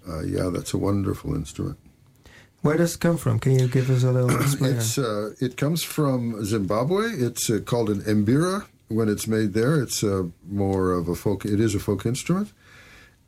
uh, 0.09 0.21
yeah, 0.21 0.51
that's 0.53 0.73
a 0.75 0.79
wonderful 0.79 1.35
instrument. 1.35 1.79
Where 2.63 2.77
does 2.77 2.97
it 2.97 3.01
come 3.01 3.17
from? 3.17 3.39
Can 3.39 3.59
you 3.59 3.69
give 3.69 3.89
us 3.91 4.03
a 4.03 4.11
little 4.11 4.31
explainer? 4.41 4.79
It's 4.79 4.99
uh, 4.99 5.35
it 5.41 5.57
comes 5.57 5.83
from 5.83 6.45
Zimbabwe. 6.45 7.05
It's 7.13 7.49
uh, 7.51 7.61
called 7.65 7.91
an 7.91 8.01
mbira. 8.01 8.67
When 8.89 9.09
it's 9.09 9.29
made 9.29 9.53
there, 9.53 9.81
it's 9.81 10.03
uh, 10.03 10.25
more 10.49 10.93
of 10.93 11.09
a 11.09 11.15
folk. 11.15 11.45
It 11.45 11.61
is 11.61 11.75
a 11.75 11.79
folk 11.79 12.07
instrument, 12.07 12.53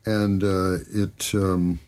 and 0.05 0.43
uh, 0.43 0.79
it 0.91 1.33
um, 1.35 1.79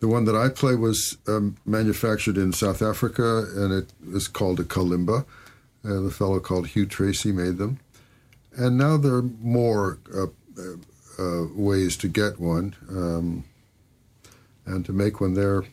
the 0.00 0.08
one 0.08 0.24
that 0.26 0.36
I 0.36 0.50
play 0.50 0.74
was 0.74 1.16
um, 1.26 1.56
manufactured 1.64 2.36
in 2.36 2.52
South 2.52 2.82
Africa, 2.82 3.46
and 3.56 3.72
it 3.72 3.92
is 4.12 4.28
called 4.28 4.60
a 4.60 4.64
kalimba. 4.64 5.24
Uh, 5.84 6.00
the 6.00 6.10
fellow 6.10 6.38
called 6.38 6.68
Hugh 6.68 6.86
Tracey 6.86 7.32
made 7.32 7.56
them, 7.56 7.80
and 8.56 8.76
now 8.76 8.96
there 8.98 9.14
are 9.14 9.30
more 9.40 9.98
uh, 10.14 10.26
uh, 11.18 11.46
ways 11.54 11.96
to 11.96 12.08
get 12.08 12.38
one 12.38 12.74
um, 12.90 13.44
and 14.66 14.84
to 14.84 14.92
make 14.92 15.20
one 15.20 15.34
there. 15.34 15.64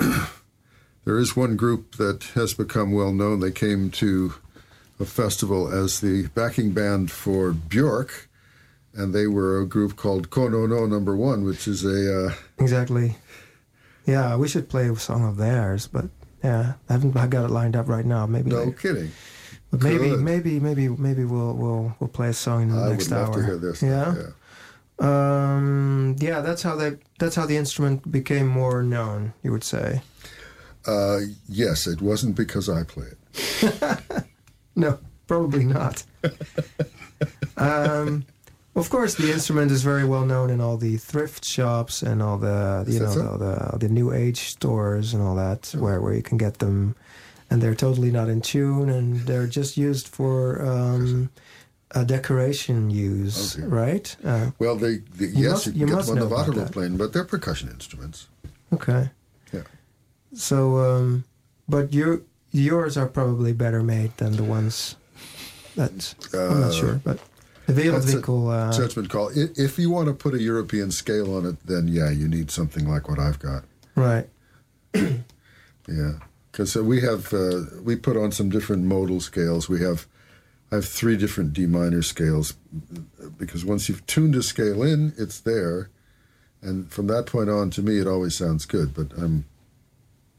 There 1.04 1.18
is 1.18 1.36
one 1.36 1.54
group 1.54 1.94
that 1.98 2.24
has 2.34 2.52
become 2.52 2.90
well 2.90 3.12
known. 3.12 3.38
They 3.38 3.52
came 3.52 3.90
to 3.92 4.34
a 4.98 5.04
festival 5.04 5.68
as 5.72 6.00
the 6.00 6.26
backing 6.34 6.72
band 6.72 7.12
for 7.12 7.52
Björk, 7.52 8.26
and 8.92 9.14
they 9.14 9.28
were 9.28 9.60
a 9.60 9.66
group 9.66 9.94
called 9.94 10.30
Konono 10.30 10.68
No 10.68 10.84
Number 10.86 11.16
One, 11.16 11.44
which 11.44 11.68
is 11.68 11.84
a 11.84 12.26
uh, 12.26 12.34
Exactly. 12.58 13.14
Yeah, 14.04 14.34
we 14.36 14.48
should 14.48 14.68
play 14.68 14.88
a 14.88 14.96
song 14.96 15.24
of 15.24 15.36
theirs, 15.36 15.86
but 15.86 16.06
yeah, 16.42 16.72
I 16.88 16.94
haven't 16.94 17.16
I 17.16 17.28
got 17.28 17.44
it 17.44 17.52
lined 17.52 17.76
up 17.76 17.86
right 17.88 18.04
now. 18.04 18.26
Maybe 18.26 18.50
no 18.50 18.64
later. 18.64 18.72
kidding. 18.72 19.10
But 19.70 19.82
maybe 19.82 20.16
maybe 20.16 20.58
maybe 20.58 20.88
maybe 20.88 21.24
we'll 21.24 21.54
we'll 21.54 21.96
we'll 22.00 22.08
play 22.08 22.30
a 22.30 22.32
song 22.32 22.62
in 22.62 22.68
the 22.70 22.82
I 22.82 22.88
next 22.90 23.10
would 23.10 23.16
love 23.16 23.28
hour. 23.28 23.34
to 23.38 23.44
hear 23.44 23.56
this. 23.58 23.80
Yeah. 23.80 24.12
yeah. 24.16 24.22
Um, 24.98 26.16
yeah, 26.18 26.40
that's 26.40 26.62
how 26.62 26.76
they 26.76 26.96
that's 27.18 27.36
how 27.36 27.46
the 27.46 27.56
instrument 27.56 28.10
became 28.10 28.46
more 28.46 28.82
known. 28.82 29.34
You 29.42 29.52
would 29.52 29.64
say. 29.64 30.02
Uh, 30.86 31.18
yes, 31.48 31.86
it 31.86 32.00
wasn't 32.00 32.36
because 32.36 32.68
I 32.68 32.84
play 32.84 33.06
it. 33.06 34.24
No, 34.76 34.98
probably 35.26 35.64
not. 35.64 36.04
Um, 37.56 38.26
of 38.74 38.90
course, 38.90 39.14
the 39.14 39.32
instrument 39.32 39.70
is 39.72 39.82
very 39.82 40.04
well 40.04 40.26
known 40.26 40.50
in 40.50 40.60
all 40.60 40.76
the 40.76 40.98
thrift 40.98 41.46
shops 41.46 42.02
and 42.02 42.22
all 42.22 42.36
the 42.36 42.84
you 42.86 43.00
know 43.00 43.10
so? 43.10 43.38
the, 43.38 43.38
the 43.38 43.78
the 43.78 43.88
new 43.88 44.12
age 44.12 44.40
stores 44.50 45.14
and 45.14 45.22
all 45.22 45.34
that, 45.36 45.74
where 45.78 46.02
where 46.02 46.12
you 46.12 46.22
can 46.22 46.36
get 46.36 46.58
them, 46.58 46.94
and 47.48 47.62
they're 47.62 47.74
totally 47.74 48.10
not 48.10 48.28
in 48.28 48.42
tune 48.42 48.90
and 48.90 49.20
they're 49.20 49.46
just 49.46 49.78
used 49.78 50.08
for 50.08 50.62
um, 50.62 51.30
uh, 51.94 52.04
decoration 52.04 52.90
use, 52.90 53.56
Okay. 53.56 53.66
right? 53.66 54.16
Uh, 54.24 54.50
Well, 54.58 54.76
they, 54.76 54.96
they 55.18 55.26
yes, 55.26 55.52
must- 55.52 55.66
you 55.66 55.72
can 55.72 55.80
you 55.80 55.86
get 55.86 56.06
them 56.06 56.18
on 56.18 56.28
the 56.28 56.34
Waterloo 56.34 56.66
plane, 56.66 56.96
but 56.96 57.12
they're 57.12 57.24
percussion 57.24 57.68
instruments. 57.68 58.26
okay. 58.72 59.10
Yeah. 59.52 59.62
So, 60.34 60.78
um, 60.78 61.24
but 61.68 61.92
your 61.92 62.20
yours 62.52 62.96
are 62.96 63.06
probably 63.08 63.52
better 63.52 63.82
made 63.82 64.16
than 64.16 64.36
the 64.36 64.42
ones 64.44 64.96
that 65.76 66.14
I'm 66.34 66.60
not 66.60 66.70
Uh, 66.70 66.72
sure, 66.72 67.00
but 67.04 67.18
the 67.66 67.72
a 67.72 67.92
Wereldwinkel. 67.92 68.50
Uh, 68.50 68.72
judgment 68.72 69.08
call. 69.10 69.30
If 69.34 69.78
you 69.78 69.90
want 69.90 70.08
to 70.08 70.14
put 70.14 70.34
a 70.34 70.42
European 70.42 70.90
scale 70.90 71.34
on 71.36 71.46
it, 71.46 71.56
then 71.66 71.88
yeah, 71.88 72.10
you 72.10 72.28
need 72.28 72.50
something 72.50 72.88
like 72.88 73.08
what 73.08 73.18
I've 73.18 73.38
got. 73.38 73.64
right. 73.94 74.28
Yeah, 75.88 76.14
because 76.50 76.74
uh, 76.76 76.82
we 76.82 77.00
have 77.02 77.32
uh, 77.32 77.60
we 77.84 77.94
put 77.96 78.16
on 78.16 78.32
some 78.32 78.48
different 78.50 78.84
modal 78.84 79.20
scales. 79.20 79.68
We 79.68 79.80
have 79.82 80.06
I 80.76 80.80
have 80.80 80.88
three 80.88 81.16
different 81.16 81.54
D 81.54 81.64
minor 81.64 82.02
scales 82.02 82.52
because 83.38 83.64
once 83.64 83.88
you've 83.88 84.04
tuned 84.04 84.36
a 84.36 84.42
scale 84.42 84.82
in, 84.82 85.14
it's 85.16 85.40
there, 85.40 85.88
and 86.60 86.92
from 86.92 87.06
that 87.06 87.24
point 87.24 87.48
on, 87.48 87.70
to 87.70 87.82
me, 87.82 87.98
it 87.98 88.06
always 88.06 88.36
sounds 88.36 88.66
good. 88.66 88.92
But 88.92 89.06
I'm 89.16 89.46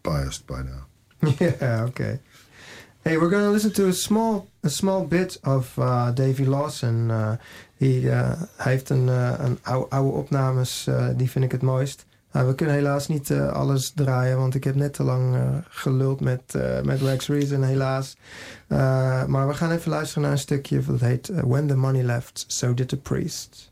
biased 0.03 0.45
by 0.45 0.61
now. 0.61 0.85
yeah. 1.39 1.85
Okay. 1.89 2.19
Hey, 3.03 3.17
we're 3.17 3.31
gonna 3.31 3.49
listen 3.49 3.71
to 3.71 3.87
a 3.87 3.93
small 3.93 4.47
a 4.63 4.69
small 4.69 5.05
bit 5.05 5.37
of 5.43 5.73
uh, 5.79 6.11
Davy 6.11 6.45
Lawson. 6.45 7.09
Uh, 7.09 7.37
die, 7.77 8.01
uh, 8.01 8.31
hij 8.57 8.71
heeft 8.71 8.89
een, 8.89 9.07
uh, 9.07 9.33
een 9.37 9.57
oude, 9.61 9.89
oude 9.89 10.17
opnames, 10.17 10.85
uh, 10.89 11.07
die 11.15 11.29
vind 11.29 11.45
ik 11.45 11.51
het 11.51 11.61
mooist. 11.61 12.05
Nou, 12.37 12.49
we 12.49 12.55
kunnen 12.55 12.75
helaas 12.75 13.07
niet 13.07 13.29
uh, 13.29 13.51
alles 13.51 13.91
draaien, 13.91 14.37
want 14.37 14.55
ik 14.55 14.63
heb 14.63 14.75
net 14.75 14.93
te 14.93 15.03
lang 15.03 15.35
uh, 15.35 15.57
geluld 15.69 16.19
met, 16.19 16.53
uh, 16.55 16.81
met 16.81 17.01
Reason, 17.01 17.63
helaas. 17.63 18.17
Maar 19.27 19.47
we 19.47 19.53
gaan 19.53 19.71
even 19.71 19.89
luisteren 19.91 20.23
naar 20.23 20.31
een 20.31 20.37
stukje 20.37 20.81
dat 20.85 20.99
heet 20.99 21.27
When 21.27 21.67
the 21.67 21.75
Money 21.75 22.03
Left, 22.03 22.45
So 22.47 22.73
Did 22.73 22.87
the 22.87 22.97
Priest. 22.97 23.71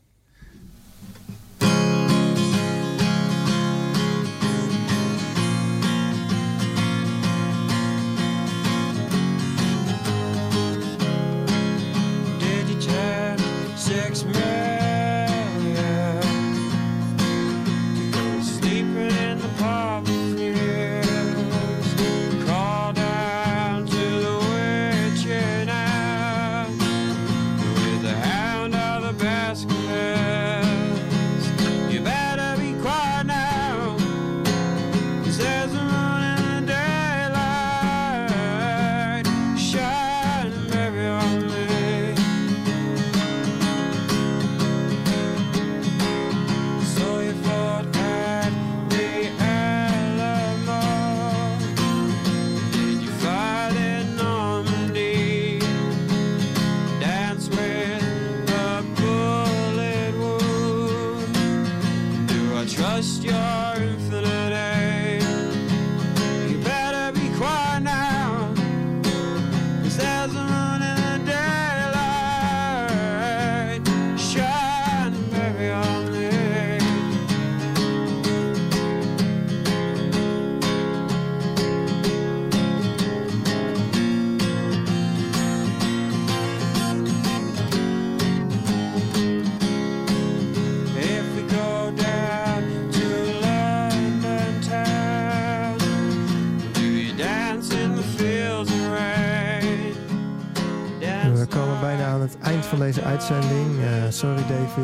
There's 35.38 35.74
a 35.74 35.95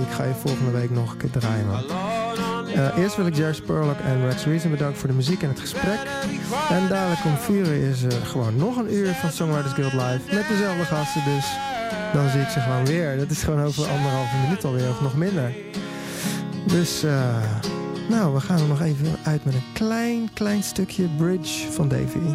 ik 0.00 0.10
ga 0.10 0.24
je 0.24 0.34
volgende 0.34 0.70
week 0.70 0.90
nog 0.90 1.12
een 1.12 1.16
keer 1.16 1.30
draaien. 1.30 1.66
Man. 1.66 1.84
Eh, 2.74 2.96
eerst 2.98 3.16
wil 3.16 3.26
ik 3.26 3.36
Jerry 3.36 3.54
Spurlock 3.54 3.98
en 3.98 4.28
Rex 4.28 4.44
Reason 4.44 4.70
bedanken 4.70 4.98
voor 4.98 5.08
de 5.08 5.14
muziek 5.14 5.42
en 5.42 5.48
het 5.48 5.60
gesprek. 5.60 5.98
En 6.70 6.88
dadelijk 6.88 7.24
om 7.24 7.36
vier 7.36 7.66
is 7.72 8.02
er 8.02 8.26
gewoon 8.26 8.56
nog 8.56 8.76
een 8.76 8.94
uur 8.94 9.14
van 9.14 9.30
Songwriters 9.30 9.72
Guild 9.72 9.92
Live. 9.92 10.34
Met 10.34 10.48
dezelfde 10.48 10.84
gasten, 10.84 11.22
dus 11.24 11.46
dan 12.12 12.28
zie 12.28 12.40
ik 12.40 12.48
ze 12.48 12.60
gewoon 12.60 12.84
weer. 12.84 13.18
Dat 13.18 13.30
is 13.30 13.42
gewoon 13.42 13.64
over 13.64 13.88
anderhalve 13.88 14.36
minuut 14.42 14.64
alweer, 14.64 14.88
of 14.88 15.00
nog 15.00 15.16
minder. 15.16 15.52
Dus, 16.66 17.02
eh, 17.02 17.36
nou, 18.08 18.34
we 18.34 18.40
gaan 18.40 18.60
er 18.60 18.66
nog 18.66 18.80
even 18.80 19.16
uit 19.24 19.44
met 19.44 19.54
een 19.54 19.72
klein, 19.72 20.30
klein 20.32 20.62
stukje 20.62 21.08
bridge 21.16 21.72
van 21.72 21.88
Davy. 21.88 22.34